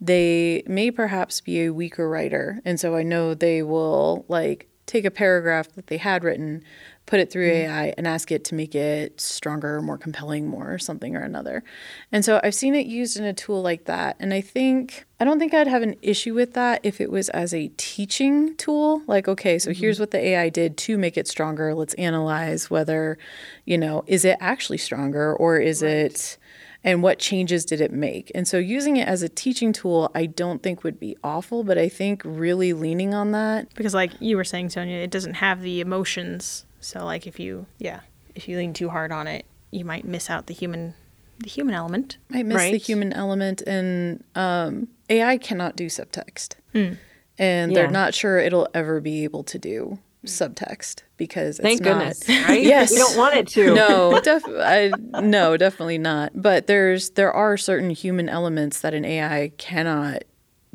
they 0.00 0.62
may 0.66 0.90
perhaps 0.90 1.40
be 1.40 1.64
a 1.64 1.72
weaker 1.72 2.08
writer. 2.08 2.60
And 2.64 2.78
so 2.78 2.96
I 2.96 3.02
know 3.02 3.34
they 3.34 3.62
will 3.62 4.24
like 4.28 4.68
take 4.86 5.04
a 5.04 5.10
paragraph 5.10 5.72
that 5.72 5.88
they 5.88 5.96
had 5.96 6.22
written, 6.22 6.62
put 7.06 7.20
it 7.20 7.30
through 7.30 7.48
mm-hmm. 7.50 7.70
AI 7.72 7.94
and 7.96 8.06
ask 8.06 8.30
it 8.30 8.44
to 8.44 8.54
make 8.54 8.74
it 8.74 9.20
stronger, 9.20 9.82
more 9.82 9.98
compelling, 9.98 10.46
more 10.46 10.78
something 10.78 11.16
or 11.16 11.22
another. 11.22 11.64
And 12.12 12.24
so 12.24 12.40
I've 12.42 12.54
seen 12.54 12.74
it 12.74 12.86
used 12.86 13.16
in 13.16 13.24
a 13.24 13.32
tool 13.32 13.62
like 13.62 13.84
that. 13.86 14.16
And 14.20 14.32
I 14.32 14.40
think, 14.40 15.04
I 15.18 15.24
don't 15.24 15.38
think 15.38 15.54
I'd 15.54 15.66
have 15.66 15.82
an 15.82 15.96
issue 16.02 16.34
with 16.34 16.54
that 16.54 16.80
if 16.84 17.00
it 17.00 17.10
was 17.10 17.28
as 17.30 17.52
a 17.52 17.68
teaching 17.76 18.56
tool. 18.56 19.02
Like, 19.06 19.28
okay, 19.28 19.58
so 19.58 19.70
mm-hmm. 19.70 19.80
here's 19.80 19.98
what 19.98 20.12
the 20.12 20.18
AI 20.18 20.48
did 20.48 20.76
to 20.78 20.96
make 20.96 21.16
it 21.16 21.26
stronger. 21.26 21.74
Let's 21.74 21.94
analyze 21.94 22.70
whether, 22.70 23.18
you 23.64 23.78
know, 23.78 24.04
is 24.06 24.24
it 24.24 24.36
actually 24.40 24.78
stronger 24.78 25.34
or 25.34 25.58
is 25.58 25.82
it 25.82 26.38
and 26.86 27.02
what 27.02 27.18
changes 27.18 27.64
did 27.66 27.80
it 27.82 27.92
make? 27.92 28.32
And 28.34 28.46
so 28.48 28.56
using 28.56 28.96
it 28.96 29.06
as 29.06 29.22
a 29.22 29.28
teaching 29.28 29.72
tool, 29.74 30.10
I 30.14 30.24
don't 30.24 30.62
think 30.62 30.84
would 30.84 30.98
be 30.98 31.16
awful, 31.22 31.64
but 31.64 31.76
I 31.76 31.88
think 31.90 32.22
really 32.24 32.72
leaning 32.72 33.12
on 33.12 33.32
that. 33.32 33.74
Because 33.74 33.92
like 33.92 34.12
you 34.20 34.36
were 34.38 34.44
saying, 34.44 34.68
Sonja, 34.68 35.02
it 35.02 35.10
doesn't 35.10 35.34
have 35.34 35.60
the 35.60 35.80
emotions. 35.80 36.64
So 36.80 37.04
like 37.04 37.26
if 37.26 37.38
you 37.38 37.66
yeah, 37.78 38.00
if 38.34 38.48
you 38.48 38.56
lean 38.56 38.72
too 38.72 38.88
hard 38.88 39.12
on 39.12 39.26
it, 39.26 39.44
you 39.70 39.84
might 39.84 40.04
miss 40.06 40.30
out 40.30 40.46
the 40.46 40.54
human 40.54 40.94
the 41.40 41.50
human 41.50 41.74
element. 41.74 42.16
might 42.30 42.46
miss 42.46 42.62
the 42.70 42.78
human 42.78 43.12
element 43.12 43.60
and 43.66 44.24
um, 44.34 44.88
AI 45.10 45.36
cannot 45.36 45.76
do 45.76 45.86
subtext. 45.86 46.54
And 46.72 46.98
Yeah. 47.38 47.66
they're 47.74 47.90
not 47.90 48.14
sure 48.14 48.38
it'll 48.38 48.68
ever 48.72 49.00
be 49.02 49.24
able 49.24 49.42
to 49.44 49.58
do 49.58 49.98
subtext 50.26 51.02
because 51.16 51.58
it's 51.58 51.66
Thank 51.66 51.82
not, 51.82 51.98
goodness, 51.98 52.28
right? 52.48 52.62
Yes. 52.66 52.90
We 52.90 52.98
don't 52.98 53.16
want 53.16 53.34
it 53.34 53.46
to. 53.48 53.74
no, 53.74 54.20
def- 54.20 54.44
I, 54.46 54.92
no, 55.20 55.56
definitely 55.56 55.98
not. 55.98 56.32
But 56.34 56.66
there's 56.66 57.10
there 57.10 57.32
are 57.32 57.56
certain 57.56 57.90
human 57.90 58.28
elements 58.28 58.80
that 58.80 58.94
an 58.94 59.04
AI 59.04 59.52
cannot 59.58 60.24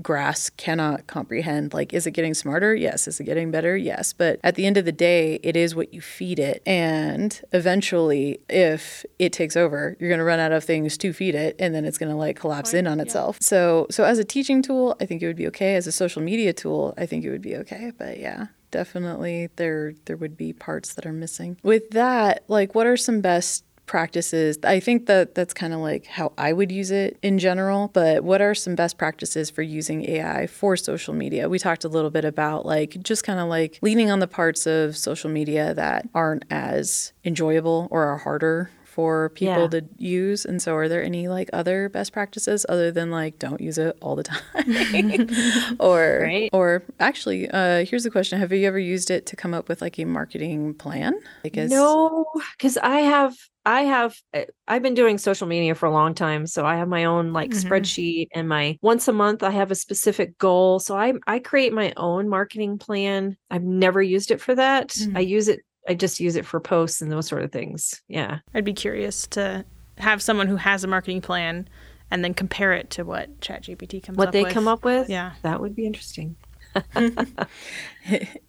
grasp, 0.01 0.57
cannot 0.57 1.07
comprehend. 1.07 1.73
Like, 1.73 1.93
is 1.93 2.07
it 2.07 2.11
getting 2.11 2.33
smarter? 2.33 2.73
Yes. 2.73 3.07
Is 3.07 3.19
it 3.19 3.25
getting 3.25 3.51
better? 3.51 3.77
Yes. 3.77 4.13
But 4.13 4.39
at 4.43 4.55
the 4.55 4.65
end 4.65 4.77
of 4.77 4.85
the 4.85 4.91
day, 4.91 5.39
it 5.43 5.55
is 5.55 5.75
what 5.75 5.93
you 5.93 6.01
feed 6.01 6.39
it, 6.39 6.61
and 6.65 7.39
eventually, 7.51 8.39
if 8.49 9.05
it 9.19 9.33
takes 9.33 9.55
over, 9.55 9.95
you're 9.99 10.09
going 10.09 10.19
to 10.19 10.25
run 10.25 10.39
out 10.39 10.51
of 10.51 10.63
things 10.63 10.97
to 10.99 11.13
feed 11.13 11.35
it, 11.35 11.55
and 11.59 11.75
then 11.75 11.85
it's 11.85 11.97
going 11.97 12.11
to 12.11 12.15
like 12.15 12.35
collapse 12.35 12.73
in 12.73 12.87
on 12.87 12.99
itself. 12.99 13.37
So, 13.41 13.87
so 13.89 14.03
as 14.03 14.19
a 14.19 14.23
teaching 14.23 14.61
tool, 14.61 14.95
I 14.99 15.05
think 15.05 15.21
it 15.21 15.27
would 15.27 15.35
be 15.35 15.47
okay. 15.47 15.75
As 15.75 15.87
a 15.87 15.91
social 15.91 16.21
media 16.21 16.53
tool, 16.53 16.93
I 16.97 17.05
think 17.05 17.23
it 17.23 17.29
would 17.29 17.41
be 17.41 17.55
okay. 17.57 17.91
But 17.97 18.19
yeah 18.19 18.47
definitely 18.71 19.49
there 19.57 19.93
there 20.05 20.17
would 20.17 20.37
be 20.37 20.53
parts 20.53 20.93
that 20.95 21.05
are 21.05 21.13
missing. 21.13 21.57
With 21.63 21.91
that 21.91 22.43
like 22.47 22.73
what 22.75 22.87
are 22.87 22.97
some 22.97 23.21
best 23.21 23.63
practices? 23.85 24.57
I 24.63 24.79
think 24.79 25.07
that 25.07 25.35
that's 25.35 25.53
kind 25.53 25.73
of 25.73 25.81
like 25.81 26.05
how 26.05 26.31
i 26.37 26.53
would 26.53 26.71
use 26.71 26.91
it 26.91 27.17
in 27.21 27.39
general 27.39 27.89
but 27.89 28.23
what 28.23 28.39
are 28.39 28.55
some 28.55 28.73
best 28.73 28.97
practices 28.97 29.49
for 29.49 29.63
using 29.63 30.09
ai 30.09 30.47
for 30.47 30.77
social 30.77 31.13
media? 31.13 31.49
We 31.49 31.59
talked 31.59 31.83
a 31.83 31.89
little 31.89 32.09
bit 32.09 32.23
about 32.23 32.65
like 32.65 33.03
just 33.03 33.25
kind 33.25 33.39
of 33.39 33.49
like 33.49 33.79
leaning 33.81 34.09
on 34.09 34.19
the 34.19 34.27
parts 34.27 34.65
of 34.65 34.95
social 34.95 35.29
media 35.29 35.73
that 35.73 36.07
aren't 36.15 36.45
as 36.49 37.11
enjoyable 37.25 37.89
or 37.91 38.05
are 38.05 38.17
harder 38.17 38.71
for 38.91 39.29
people 39.29 39.63
Yeah. 39.63 39.79
to 39.79 39.81
use 39.97 40.43
and 40.45 40.61
so 40.61 40.75
are 40.75 40.89
there 40.89 41.01
any 41.03 41.27
like 41.29 41.49
other 41.53 41.87
best 41.89 42.11
practices 42.11 42.65
other 42.67 42.91
than 42.91 43.09
like 43.09 43.39
don't 43.39 43.61
use 43.61 43.77
it 43.77 43.97
all 44.01 44.17
the 44.17 44.23
time 44.31 45.75
or 45.79 46.19
Right. 46.23 46.49
or 46.51 46.83
actually 46.99 47.49
uh 47.49 47.85
here's 47.85 48.03
the 48.03 48.11
question 48.11 48.37
have 48.39 48.51
you 48.51 48.67
ever 48.67 48.79
used 48.79 49.09
it 49.09 49.25
to 49.27 49.35
come 49.37 49.53
up 49.53 49.69
with 49.69 49.81
like 49.81 49.97
a 49.97 50.05
marketing 50.05 50.73
plan 50.73 51.13
as 51.55 51.69
No, 51.71 52.25
because 52.57 52.77
I 52.77 52.99
have 52.99 53.33
I 53.63 53.81
have 53.83 54.15
uh, 54.33 54.41
I've 54.67 54.81
been 54.81 54.95
doing 54.95 55.17
social 55.19 55.47
media 55.47 55.75
for 55.75 55.85
a 55.85 55.91
long 55.91 56.15
time, 56.15 56.47
so 56.47 56.65
I 56.65 56.77
have 56.77 56.87
my 56.87 57.05
own 57.05 57.31
like 57.31 57.51
Mhm. 57.51 57.63
spreadsheet 57.63 58.27
and 58.33 58.49
my 58.49 58.77
once 58.81 59.07
a 59.07 59.13
month 59.13 59.43
I 59.43 59.51
have 59.51 59.69
a 59.71 59.75
specific 59.75 60.37
goal. 60.39 60.79
So 60.79 60.97
I 60.97 61.13
I 61.27 61.39
create 61.39 61.71
my 61.71 61.93
own 61.95 62.27
marketing 62.27 62.77
plan. 62.79 63.37
I've 63.51 63.63
never 63.63 64.01
used 64.01 64.31
it 64.31 64.41
for 64.41 64.55
that. 64.55 64.89
Mhm. 64.89 65.15
I 65.15 65.19
use 65.21 65.47
it 65.47 65.59
I 65.87 65.93
just 65.93 66.19
use 66.19 66.35
it 66.35 66.45
for 66.45 66.59
posts 66.59 67.01
and 67.01 67.11
those 67.11 67.27
sort 67.27 67.43
of 67.43 67.51
things. 67.51 68.01
Yeah. 68.07 68.39
I'd 68.53 68.65
be 68.65 68.73
curious 68.73 69.25
to 69.27 69.65
have 69.97 70.21
someone 70.21 70.47
who 70.47 70.55
has 70.55 70.83
a 70.83 70.87
marketing 70.87 71.21
plan 71.21 71.67
and 72.09 72.23
then 72.23 72.33
compare 72.33 72.73
it 72.73 72.89
to 72.91 73.03
what 73.03 73.39
ChatGPT 73.39 74.03
comes 74.03 74.17
up 74.17 74.17
with. 74.17 74.17
What 74.17 74.27
up 74.27 74.33
they 74.33 74.43
with. 74.43 74.53
come 74.53 74.67
up 74.67 74.83
with? 74.85 75.09
Yeah. 75.09 75.33
That 75.41 75.59
would 75.61 75.75
be 75.75 75.85
interesting. 75.85 76.35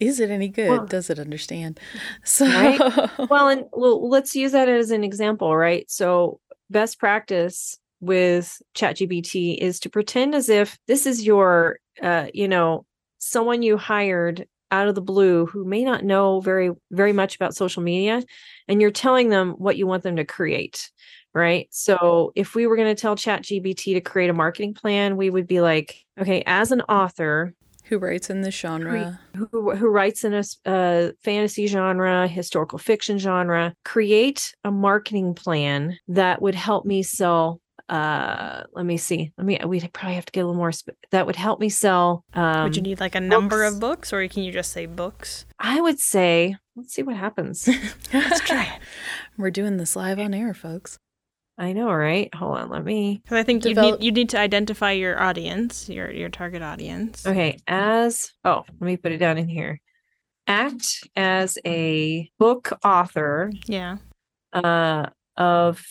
is 0.01 0.21
it 0.21 0.31
any 0.31 0.49
good 0.49 0.71
Well- 0.71 0.87
does 0.87 1.11
it 1.11 1.19
understand 1.19 1.81
so 2.25 2.47
Right? 2.47 2.79
well, 3.31 3.49
and 3.49 3.65
well, 3.73 4.09
let's 4.09 4.35
use 4.37 4.53
that 4.53 4.69
as 4.69 4.91
an 4.91 5.03
example, 5.05 5.57
right? 5.57 5.91
So, 5.91 6.39
best 6.71 6.99
practice 6.99 7.79
with 8.01 8.61
ChatGPT 8.75 9.57
is 9.59 9.81
to 9.81 9.91
pretend 9.91 10.35
as 10.35 10.49
if 10.49 10.79
this 10.87 11.07
is 11.07 11.25
your, 11.27 11.79
uh, 12.03 12.27
you 12.33 12.49
know, 12.49 12.85
someone 13.19 13.63
you 13.63 13.77
hired 13.77 14.47
out 14.73 14.89
of 14.89 14.97
the 14.97 15.01
blue 15.03 15.47
who 15.47 15.65
may 15.65 15.85
not 15.85 16.05
know 16.05 16.41
very, 16.41 16.71
very 16.91 17.13
much 17.13 17.37
about 17.37 17.55
social 17.55 17.83
media, 17.83 18.23
and 18.69 18.81
you're 18.81 18.91
telling 18.91 19.29
them 19.29 19.53
what 19.53 19.77
you 19.77 19.87
want 19.87 20.03
them 20.03 20.17
to 20.17 20.25
create, 20.25 20.91
right? 21.35 21.69
So, 21.71 22.33
if 22.35 22.55
we 22.57 22.67
were 22.67 22.77
going 22.77 22.95
to 22.95 23.01
tell 23.01 23.15
ChatGPT 23.17 23.95
to 23.95 24.01
create 24.01 24.31
a 24.31 24.35
marketing 24.35 24.75
plan, 24.75 25.17
we 25.17 25.31
would 25.31 25.47
be 25.47 25.61
like, 25.61 25.97
okay, 26.19 26.43
as 26.47 26.73
an 26.73 26.81
author, 26.83 27.55
Who 27.85 27.99
writes 27.99 28.31
in 28.31 28.41
this 28.43 28.55
genre? 28.57 29.21
who 29.37 29.75
who 29.77 29.89
writes 29.89 30.25
in 30.25 30.35
a 30.35 30.45
uh, 30.67 31.13
fantasy 31.23 31.67
genre, 31.67 32.27
historical 32.29 32.79
fiction 32.79 33.19
genre, 33.19 33.75
create 33.85 34.55
a 34.65 34.71
marketing 34.71 35.35
plan 35.35 35.97
that 36.09 36.43
would 36.43 36.55
help 36.55 36.85
me 36.85 37.03
sell. 37.03 37.62
Uh, 37.89 38.63
let 38.73 38.87
me 38.87 38.97
see. 38.97 39.33
Let 39.37 39.47
me. 39.47 39.59
We'd 39.67 39.93
probably 39.93 40.15
have 40.15 40.25
to 40.27 40.33
get 40.33 40.41
a 40.41 40.47
little 40.47 40.57
more. 40.57 40.73
Sp- 40.73 40.97
that 41.11 41.27
would 41.27 41.37
help 41.37 41.61
me 41.61 41.69
sell. 41.69 42.25
Um, 42.35 42.65
Would 42.65 42.77
you 42.77 42.83
need 42.83 43.01
like 43.01 43.15
a 43.15 43.21
number 43.21 43.63
books. 43.65 43.75
of 43.75 43.81
books, 43.81 44.13
or 44.13 44.27
can 44.29 44.43
you 44.45 44.53
just 44.53 44.73
say 44.73 44.87
books? 44.87 45.45
I 45.59 45.81
would 45.81 45.99
say. 45.99 46.57
Let's 46.75 46.95
see 46.95 47.03
what 47.03 47.17
happens. 47.17 47.69
Let's 48.15 48.41
try 48.41 48.63
it. 48.65 48.81
We're 49.39 49.51
doing 49.51 49.77
this 49.77 49.95
live 49.95 50.19
on 50.19 50.33
air, 50.33 50.55
folks. 50.55 50.99
I 51.59 51.75
know, 51.75 51.93
right? 51.93 52.35
Hold 52.35 52.57
on. 52.57 52.71
Let 52.71 52.83
me. 52.85 53.21
Because 53.23 53.37
I 53.37 53.43
think 53.43 53.65
you 53.67 53.75
Develop- 53.75 54.01
need 54.01 54.07
you 54.07 54.13
need 54.13 54.31
to 54.31 54.39
identify 54.39 54.93
your 54.93 55.21
audience, 55.21 55.89
your 55.89 56.11
your 56.11 56.31
target 56.31 56.63
audience. 56.63 57.27
Okay. 57.27 57.59
As 57.67 58.31
oh, 58.45 58.65
let 58.81 58.87
me 58.87 58.97
put 58.97 59.13
it 59.13 59.19
down 59.19 59.37
in 59.37 59.49
here. 59.49 59.81
Act 60.47 61.07
as 61.15 61.59
a 61.67 62.31
book 62.39 62.73
author 62.85 63.53
Yeah. 63.67 63.99
uh 64.53 65.07
of 65.37 65.83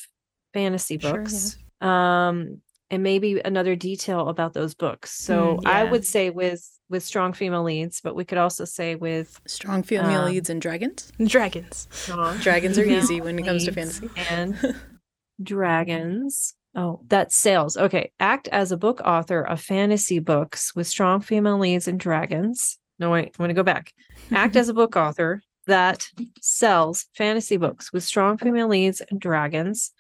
fantasy 0.54 0.97
Sure, 0.99 1.23
yeah. 1.30 1.51
Books 1.81 1.87
um 1.87 2.61
and 2.89 3.03
maybe 3.03 3.39
another 3.45 3.73
detail 3.75 4.27
about 4.27 4.53
those 4.53 4.73
books. 4.73 5.11
So 5.11 5.57
Mm, 5.63 5.67
i 5.69 5.83
would 5.83 6.05
say 6.05 6.29
with 6.29 6.67
with 6.89 7.03
strong 7.03 7.31
female 7.33 7.63
leads 7.63 8.01
but 8.01 8.15
we 8.15 8.25
could 8.25 8.37
also 8.37 8.65
say 8.65 8.95
with 8.95 9.39
Strong 9.47 9.83
female 9.83 10.21
Um, 10.21 10.25
leads 10.31 10.49
and 10.49 10.61
dragons. 10.61 11.11
Dragons. 11.25 11.87
strong 11.91 12.37
Dragons 12.39 12.77
are 12.77 12.83
easy 12.83 13.21
when 13.21 13.39
it 13.39 13.45
comes 13.45 13.63
to 13.65 13.71
fantasy. 13.71 14.09
and 14.29 14.57
dragons. 15.41 16.53
Oh 16.75 17.01
that's 17.07 17.35
sales. 17.35 17.77
Okay 17.77 18.11
act 18.19 18.47
as 18.49 18.71
a 18.71 18.77
book 18.77 19.01
author 19.05 19.41
of 19.41 19.59
fantasy 19.61 20.19
books 20.19 20.75
with 20.75 20.87
strong 20.87 21.21
female 21.21 21.57
leads 21.59 21.87
and 21.87 21.99
dragons. 21.99 22.77
No 22.99 23.09
wait 23.11 23.27
i'm 23.27 23.43
going 23.43 23.49
to 23.49 23.53
go 23.53 23.63
back. 23.63 23.93
Act 24.31 24.55
as 24.55 24.69
a 24.69 24.73
book 24.73 24.95
author 24.95 25.41
that 25.67 26.07
sells 26.41 27.05
fantasy 27.15 27.55
books 27.57 27.93
with 27.93 28.03
strong 28.03 28.37
female 28.37 28.67
leads 28.67 29.01
and 29.01 29.19
dragons 29.19 29.91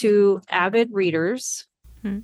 to 0.00 0.40
avid 0.50 0.90
readers. 0.92 1.66
Hmm. 2.02 2.20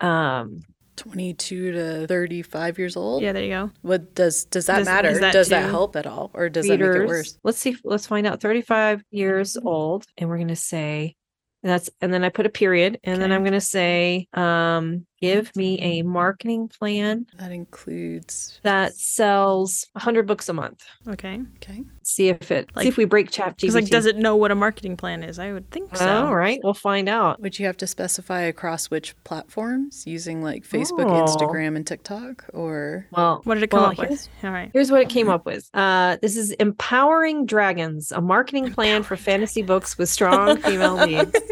Um, 0.00 0.62
22 0.96 1.72
to 1.72 2.06
35 2.06 2.78
years 2.78 2.96
old. 2.96 3.22
Yeah, 3.22 3.32
there 3.32 3.42
you 3.44 3.50
go. 3.50 3.70
What 3.82 4.14
does 4.14 4.44
does 4.44 4.66
that 4.66 4.78
Does- 4.78 4.86
matter? 4.86 5.08
is 5.08 5.20
that 5.20 5.32
does 5.32 5.48
that 5.48 5.68
help 5.70 5.96
at 5.96 6.06
all, 6.06 6.30
or 6.34 6.48
does 6.48 6.66
that 6.66 6.78
make 6.78 6.80
it 6.80 6.88
readers. 6.88 7.08
worse? 7.08 7.38
Let's 7.42 7.58
see. 7.58 7.76
Let's 7.84 8.06
find 8.06 8.26
out. 8.26 8.40
35 8.40 9.02
years 9.10 9.56
old, 9.56 10.04
and 10.18 10.28
we're 10.28 10.38
gonna 10.38 10.56
say 10.56 11.16
and 11.62 11.70
that's 11.72 11.88
and 12.00 12.12
then 12.12 12.22
I 12.24 12.28
put 12.28 12.46
a 12.46 12.50
period, 12.50 13.00
and 13.04 13.20
then 13.20 13.32
I'm 13.32 13.42
gonna 13.42 13.60
say, 13.60 14.28
um, 14.34 15.06
give 15.20 15.54
me 15.56 15.80
a 15.80 16.02
marketing 16.02 16.68
plan 16.68 17.26
That 17.38 17.50
includes 17.52 18.58
that 18.62 18.94
sells 18.94 19.86
100 19.92 20.26
books 20.26 20.48
a 20.48 20.52
month. 20.52 20.84
Okay. 21.08 21.40
okay. 21.56 21.82
See 22.02 22.28
if 22.28 22.50
it. 22.50 22.70
Like- 22.74 22.82
see 22.84 22.88
if 22.88 22.96
we 22.96 23.04
break 23.06 23.30
chat 23.30 23.56
Because 23.56 23.74
like, 23.74 23.86
does 23.86 24.06
it 24.06 24.16
know 24.16 24.36
what 24.36 24.50
a 24.50 24.54
marketing 24.54 24.96
plan 24.96 25.22
is? 25.22 25.38
I 25.38 25.52
would 25.52 25.70
think 25.70 25.96
so. 25.96 26.26
All 26.26 26.34
right, 26.36 26.60
we'll 26.62 26.74
find 26.74 27.08
out. 27.08 27.40
Would 27.40 27.58
you 27.58 27.66
have 27.66 27.76
to 27.78 27.86
specify 27.86 28.42
across 28.42 28.90
which 28.90 29.14
platforms 29.24 30.04
using 30.06 30.42
like 30.42 30.64
Facebook, 30.64 31.06
Oh. 31.10 31.24
Instagram, 31.24 31.76
and 31.76 31.86
TikTok, 31.86 32.44
or 32.52 33.06
Well, 33.12 33.40
What 33.44 33.54
did 33.54 33.62
it 33.64 33.70
come 33.70 33.80
well, 33.80 33.90
up 33.92 33.98
with? 33.98 34.28
All 34.42 34.50
right. 34.50 34.70
Here's 34.72 34.90
what 34.90 35.00
it 35.00 35.08
came 35.08 35.28
up 35.30 35.46
with. 35.46 35.68
Uh, 35.74 36.16
this 36.20 36.36
is 36.36 36.50
Empowering 36.52 37.46
Dragons, 37.46 38.12
a 38.12 38.20
marketing 38.20 38.72
plan 38.72 39.02
for 39.02 39.16
fantasy 39.16 39.62
books 39.62 39.96
with 39.96 40.08
strong 40.08 40.58
female 40.58 40.96
leads. 40.96 41.32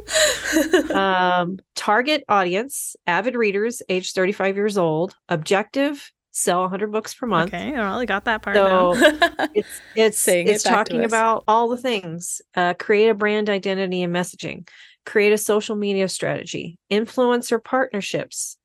Um, 0.92 1.58
target 1.74 2.24
audience, 2.28 2.94
avid 3.06 3.34
readers, 3.34 3.61
age 3.88 4.12
35 4.12 4.56
years 4.56 4.78
old, 4.78 5.14
objective, 5.28 6.10
sell 6.32 6.62
100 6.62 6.90
books 6.90 7.14
per 7.14 7.26
month. 7.26 7.52
Okay. 7.52 7.74
I 7.76 8.04
got 8.06 8.24
that 8.24 8.42
part 8.42 8.56
So 8.56 8.92
now. 8.94 9.48
it's 9.54 9.68
it's 9.94 10.18
Saying 10.26 10.46
it 10.48 10.52
it's 10.52 10.64
talking 10.64 11.04
about 11.04 11.44
all 11.46 11.68
the 11.68 11.76
things. 11.76 12.40
Uh, 12.54 12.74
create 12.74 13.08
a 13.08 13.14
brand 13.14 13.48
identity 13.50 14.02
and 14.02 14.14
messaging. 14.14 14.66
Create 15.04 15.32
a 15.32 15.38
social 15.38 15.76
media 15.76 16.08
strategy. 16.08 16.78
Influencer 16.90 17.62
partnerships. 17.62 18.56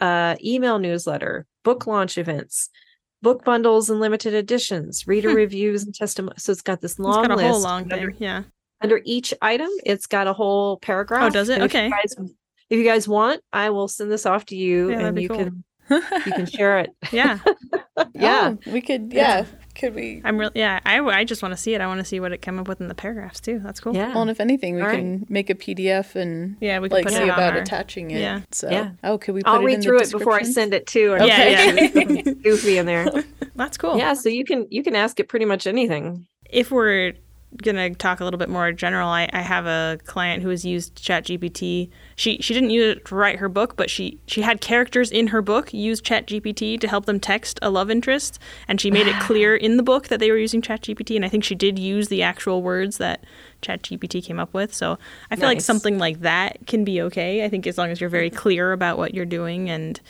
Uh, 0.00 0.34
email 0.44 0.78
newsletter. 0.78 1.46
Book 1.62 1.86
launch 1.86 2.18
events. 2.18 2.68
Book 3.22 3.44
bundles 3.44 3.90
and 3.90 4.00
limited 4.00 4.34
editions. 4.34 5.06
Reader 5.06 5.30
Hmm. 5.30 5.36
reviews 5.36 5.84
and 5.84 5.94
testimony. 5.94 6.34
So 6.38 6.52
it's 6.52 6.62
got 6.62 6.80
this 6.80 6.92
It's 6.92 6.98
long 7.00 7.22
got 7.22 7.30
a 7.30 7.36
list. 7.36 7.48
whole 7.48 7.60
long 7.60 7.82
under, 7.92 8.10
thing. 8.12 8.16
Yeah. 8.18 8.42
under 8.82 9.00
each 9.04 9.32
item, 9.40 9.70
it's 9.86 10.06
got 10.06 10.26
a 10.26 10.32
whole 10.32 10.76
paragraph. 10.78 11.24
Oh, 11.24 11.30
does 11.30 11.48
it? 11.48 11.60
Okay. 11.62 11.90
Guys- 12.74 12.78
If 12.78 12.84
you 12.84 12.84
guys 12.84 13.08
want, 13.08 13.40
I 13.52 13.70
will 13.70 13.88
send 13.88 14.10
this 14.10 14.26
off 14.26 14.44
to 14.46 14.56
you, 14.56 14.90
Yeah, 14.90 15.06
and 15.06 15.20
you 15.20 15.28
cool. 15.28 15.38
can 15.38 15.64
you 15.90 16.32
can 16.32 16.46
share 16.46 16.78
it. 16.80 16.90
Yeah. 17.12 17.38
Yeah. 18.12 18.54
Oh, 18.66 18.72
we 18.72 18.80
could. 18.80 19.12
Yeah. 19.12 19.38
Yeah, 19.40 19.46
could 19.76 19.94
we? 19.94 20.20
I'm 20.24 20.36
really, 20.36 20.50
yeah, 20.56 20.80
I, 20.84 20.98
I 21.00 21.22
just 21.24 21.42
want 21.42 21.52
to 21.52 21.56
see 21.56 21.74
it. 21.74 21.80
I 21.80 21.86
want 21.86 22.00
to 22.00 22.04
see 22.04 22.18
what 22.18 22.32
it 22.32 22.42
came 22.42 22.58
up 22.58 22.66
with 22.66 22.80
in 22.80 22.88
the 22.88 22.94
paragraphs 22.94 23.40
too. 23.40 23.60
That's 23.62 23.78
cool. 23.78 23.94
Yeah. 23.94 24.08
Well, 24.12 24.22
and 24.22 24.30
if 24.32 24.40
anything, 24.40 24.74
we 24.74 24.80
All 24.80 24.88
right. 24.88 24.96
can 24.98 25.26
make 25.28 25.48
a 25.48 25.54
PDF 25.54 26.16
and 26.16 26.56
Yeah, 26.60 26.80
we 26.80 26.88
can 26.88 26.96
like 26.96 27.04
put 27.04 27.12
see 27.14 27.20
it 27.20 27.28
about 27.28 27.52
our- 27.52 27.60
attaching 27.62 28.10
it. 28.10 28.18
Yeah. 28.20 28.40
So, 28.50 28.68
Yeah. 28.68 28.90
oh, 29.04 29.18
could 29.18 29.34
we? 29.36 29.42
Put 29.42 29.48
I'll 29.50 29.60
it 29.60 29.64
read 29.64 29.74
in 29.74 29.80
the 29.80 29.84
through 29.86 30.00
it 30.00 30.10
before 30.10 30.32
I 30.34 30.42
send 30.42 30.74
it 30.74 30.86
too. 30.88 31.14
and 31.14 31.24
Yeah, 31.26 31.34
okay. 31.34 31.92
yeah. 32.24 32.32
goofy 32.42 32.78
in 32.78 32.86
there. 32.86 33.06
That's 33.54 33.76
cool. 33.76 33.96
Yeah, 33.96 34.14
so 34.14 34.28
you 34.28 34.44
can 34.44 34.66
you 34.70 34.82
can 34.82 34.96
ask 34.96 35.20
it 35.20 35.28
pretty 35.28 35.44
much 35.46 35.66
anything. 35.68 36.26
if 36.50 36.72
we're 36.72 37.12
gonna 37.62 37.94
talk 37.94 38.20
a 38.20 38.24
little 38.24 38.38
bit 38.38 38.48
more 38.48 38.72
general, 38.72 39.08
I, 39.08 39.28
I 39.32 39.40
have 39.42 39.66
a 39.66 39.98
client 40.06 40.42
who 40.42 40.48
has 40.48 40.64
used 40.64 40.96
ChatGPT. 40.96 41.90
She 42.16 42.38
she 42.40 42.54
didn't 42.54 42.70
use 42.70 42.96
it 42.96 43.04
to 43.06 43.14
write 43.14 43.38
her 43.38 43.48
book, 43.48 43.76
but 43.76 43.88
she 43.90 44.18
she 44.26 44.42
had 44.42 44.60
characters 44.60 45.10
in 45.10 45.28
her 45.28 45.40
book 45.42 45.72
use 45.72 46.00
ChatGPT 46.00 46.80
to 46.80 46.88
help 46.88 47.06
them 47.06 47.20
text 47.20 47.58
a 47.62 47.70
love 47.70 47.90
interest, 47.90 48.38
and 48.68 48.80
she 48.80 48.90
made 48.90 49.06
it 49.06 49.14
clear 49.20 49.54
in 49.54 49.76
the 49.76 49.82
book 49.82 50.08
that 50.08 50.20
they 50.20 50.30
were 50.30 50.38
using 50.38 50.60
ChatGPT. 50.62 51.16
And 51.16 51.24
I 51.24 51.28
think 51.28 51.44
she 51.44 51.54
did 51.54 51.78
use 51.78 52.08
the 52.08 52.22
actual 52.22 52.62
words 52.62 52.98
that 52.98 53.24
ChatGPT 53.62 54.24
came 54.24 54.38
up 54.40 54.52
with. 54.52 54.74
So 54.74 54.98
I 55.30 55.36
feel 55.36 55.46
like 55.46 55.60
something 55.60 55.98
like 55.98 56.20
that 56.20 56.66
can 56.66 56.84
be 56.84 57.00
okay. 57.02 57.44
I 57.44 57.48
think 57.48 57.66
as 57.66 57.78
long 57.78 57.90
as 57.90 58.00
you're 58.00 58.10
very 58.10 58.30
clear 58.30 58.72
about 58.72 58.98
what 58.98 59.14
you're 59.14 59.24
doing 59.24 59.70
and 59.70 60.00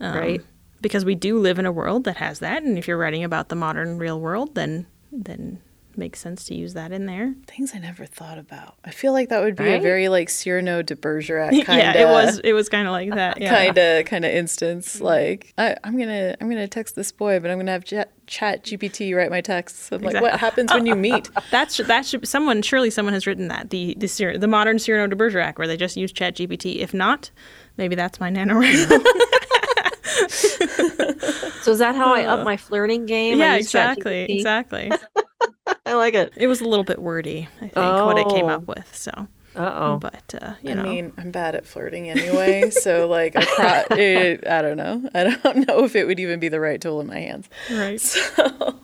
um, 0.00 0.16
Right. 0.16 0.40
because 0.80 1.04
we 1.04 1.14
do 1.14 1.38
live 1.38 1.58
in 1.58 1.66
a 1.66 1.72
world 1.72 2.04
that 2.04 2.16
has 2.18 2.38
that, 2.40 2.62
and 2.62 2.78
if 2.78 2.86
you're 2.88 2.96
writing 2.98 3.24
about 3.24 3.48
the 3.48 3.56
modern 3.56 3.98
real 3.98 4.20
world, 4.20 4.54
then 4.54 4.86
then 5.12 5.60
makes 5.96 6.20
sense 6.20 6.44
to 6.46 6.54
use 6.54 6.74
that 6.74 6.92
in 6.92 7.06
there. 7.06 7.34
Things 7.46 7.72
I 7.74 7.78
never 7.78 8.06
thought 8.06 8.38
about. 8.38 8.76
I 8.84 8.90
feel 8.90 9.12
like 9.12 9.28
that 9.30 9.42
would 9.42 9.56
be 9.56 9.72
a 9.72 9.80
very 9.80 10.08
like 10.08 10.28
Cyrano 10.30 10.82
de 10.82 10.96
Bergerac 10.96 11.50
kind 11.50 11.60
of. 11.68 11.76
yeah, 11.76 11.92
it 11.94 12.06
was 12.06 12.40
it 12.44 12.52
was 12.52 12.68
kind 12.68 12.86
of 12.86 12.92
like 12.92 13.10
that. 13.14 13.40
Yeah. 13.40 13.50
kind 13.54 13.78
of 13.78 14.04
kind 14.06 14.24
of 14.24 14.30
instance 14.30 15.00
like 15.00 15.52
I, 15.58 15.76
i'm 15.84 15.98
gonna 15.98 16.36
i'm 16.40 16.48
gonna 16.48 16.68
text 16.68 16.94
this 16.94 17.10
boy 17.12 17.38
but 17.40 17.50
i'm 17.50 17.58
gonna 17.58 17.70
have 17.72 17.84
chat, 17.84 18.12
chat 18.26 18.64
gpt 18.64 19.14
write 19.16 19.30
my 19.30 19.40
texts 19.40 19.90
i'm 19.92 20.02
like 20.02 20.20
what 20.20 20.38
happens 20.38 20.72
when 20.72 20.86
you 20.86 20.94
meet 20.96 21.28
That's 21.50 21.76
that 21.78 22.06
should 22.06 22.26
someone 22.28 22.62
surely 22.62 22.90
someone 22.90 23.12
has 23.14 23.26
written 23.26 23.48
that 23.48 23.70
the 23.70 23.94
the 23.98 24.08
Cyr- 24.08 24.38
the 24.38 24.48
modern 24.48 24.78
Cyrano 24.78 25.06
de 25.06 25.16
Bergerac 25.16 25.58
where 25.58 25.66
they 25.66 25.76
just 25.76 25.96
use 25.96 26.12
Chat 26.12 26.36
GPT. 26.36 26.76
If 26.78 26.92
not, 26.94 27.30
maybe 27.76 27.94
that's 27.94 28.20
my 28.20 28.30
NaNoWriMo. 28.30 29.04
So 31.62 31.72
is 31.72 31.78
that 31.80 31.94
how 31.94 32.14
I 32.14 32.24
up 32.24 32.42
my 32.44 32.56
flirting 32.56 33.04
game? 33.04 33.38
Yeah, 33.38 33.56
exactly, 33.56 34.22
exactly. 34.22 34.90
I 35.86 35.92
like 35.94 36.14
it. 36.14 36.32
It 36.36 36.46
was 36.46 36.62
a 36.62 36.64
little 36.64 36.84
bit 36.84 36.98
wordy, 37.00 37.48
I 37.60 37.68
think, 37.68 37.74
what 37.76 38.16
it 38.18 38.26
came 38.28 38.46
Oh. 38.46 38.48
up 38.48 38.66
with. 38.66 38.96
So, 38.96 39.10
Uh 39.54 39.70
oh. 39.74 39.98
but 39.98 40.34
uh, 40.40 40.54
you 40.62 40.70
i 40.70 40.74
know, 40.74 40.82
mean 40.84 41.12
i'm 41.18 41.30
bad 41.32 41.54
at 41.56 41.66
flirting 41.66 42.08
anyway 42.08 42.70
so 42.70 43.08
like 43.08 43.34
I, 43.36 43.44
pro- 43.44 43.96
it, 43.98 44.46
I 44.46 44.62
don't 44.62 44.76
know 44.78 45.02
i 45.12 45.24
don't 45.24 45.66
know 45.68 45.84
if 45.84 45.94
it 45.96 46.06
would 46.06 46.18
even 46.20 46.38
be 46.40 46.48
the 46.48 46.60
right 46.60 46.80
tool 46.80 47.00
in 47.00 47.08
my 47.08 47.18
hands 47.18 47.48
right? 47.70 48.00
so 48.00 48.78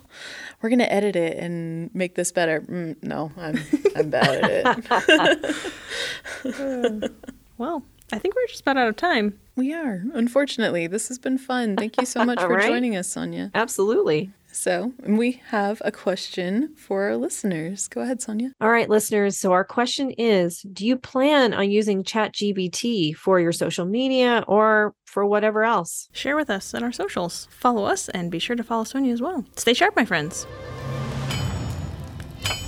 we're 0.61 0.68
gonna 0.70 0.85
edit 0.85 1.14
it 1.16 1.38
and 1.38 1.94
make 1.94 2.14
this 2.16 2.33
better 2.33 2.61
mm, 2.62 2.96
no 3.03 3.31
i'm 3.38 3.59
i'm 3.96 4.11
bad 4.11 4.44
at 4.44 5.55
it 6.44 7.12
Well, 7.59 7.83
I 8.12 8.18
think 8.18 8.35
we're 8.35 8.46
just 8.49 8.61
about 8.61 8.77
out 8.77 8.88
of 8.88 8.96
time. 8.96 9.38
We 9.57 9.73
are 9.73 10.03
unfortunately 10.14 10.87
this 10.87 11.09
has 11.09 11.19
been 11.19 11.38
fun 11.38 11.77
thank 11.77 11.99
you 11.99 12.07
so 12.07 12.25
much 12.31 12.40
for 12.40 12.49
Right? 12.49 12.69
joining 12.69 12.95
us 12.97 13.09
sonja 13.14 13.51
Absolutely. 13.55 14.31
So 14.53 14.92
we 15.07 15.42
have 15.49 15.83
a 15.85 15.92
question 15.92 16.75
for 16.77 17.03
our 17.03 17.16
listeners. 17.19 17.88
Go 17.88 18.01
ahead, 18.01 18.21
Sonja. 18.21 18.53
All 18.59 18.71
right, 18.71 18.88
listeners. 18.88 19.37
So 19.37 19.53
our 19.53 19.64
question 19.64 20.12
is 20.12 20.62
Do 20.62 20.87
you 20.87 20.97
plan 20.97 21.53
on 21.53 21.71
using 21.71 22.03
ChatGPT 22.03 23.14
for 23.14 23.38
your 23.38 23.53
social 23.53 23.85
media 23.85 24.45
or 24.49 24.95
for 25.05 25.27
whatever 25.27 25.62
else? 25.64 26.09
Share 26.12 26.37
with 26.37 26.49
us 26.49 26.73
on 26.73 26.83
our 26.83 26.92
socials. 26.92 27.49
Follow 27.51 27.85
us 27.85 28.09
and 28.09 28.31
be 28.31 28.38
sure 28.38 28.57
to 28.57 28.64
follow 28.64 28.85
Sonja 28.85 29.12
as 29.12 29.21
well. 29.21 29.45
Stay 29.57 29.75
sharp, 29.75 29.95
my 29.95 30.07
friends. 30.07 30.47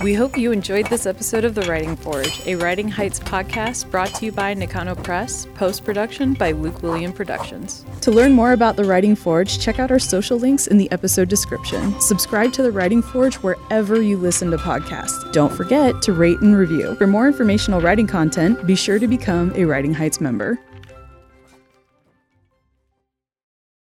We 0.01 0.13
hope 0.13 0.37
you 0.37 0.53
enjoyed 0.53 0.87
this 0.87 1.05
episode 1.05 1.43
of 1.43 1.55
The 1.55 1.63
Writing 1.63 1.97
Forge, 1.97 2.45
a 2.47 2.55
Writing 2.55 2.87
Heights 2.87 3.19
podcast 3.19 3.91
brought 3.91 4.13
to 4.15 4.25
you 4.25 4.31
by 4.31 4.53
Nakano 4.53 4.95
Press, 4.95 5.45
post 5.55 5.83
production 5.83 6.35
by 6.35 6.51
Luke 6.51 6.81
William 6.81 7.11
Productions. 7.11 7.85
To 8.01 8.11
learn 8.11 8.31
more 8.31 8.53
about 8.53 8.77
The 8.77 8.85
Writing 8.85 9.13
Forge, 9.13 9.59
check 9.59 9.77
out 9.77 9.91
our 9.91 9.99
social 9.99 10.37
links 10.37 10.67
in 10.67 10.77
the 10.77 10.89
episode 10.93 11.27
description. 11.27 11.99
Subscribe 11.99 12.53
to 12.53 12.63
The 12.63 12.71
Writing 12.71 13.01
Forge 13.01 13.35
wherever 13.35 14.01
you 14.01 14.15
listen 14.15 14.51
to 14.51 14.57
podcasts. 14.57 15.33
Don't 15.33 15.51
forget 15.51 16.01
to 16.03 16.13
rate 16.13 16.39
and 16.39 16.55
review. 16.55 16.95
For 16.95 17.05
more 17.05 17.27
informational 17.27 17.81
writing 17.81 18.07
content, 18.07 18.65
be 18.65 18.75
sure 18.75 18.99
to 18.99 19.07
become 19.07 19.51
a 19.55 19.65
Writing 19.65 19.93
Heights 19.93 20.21
member. 20.21 20.57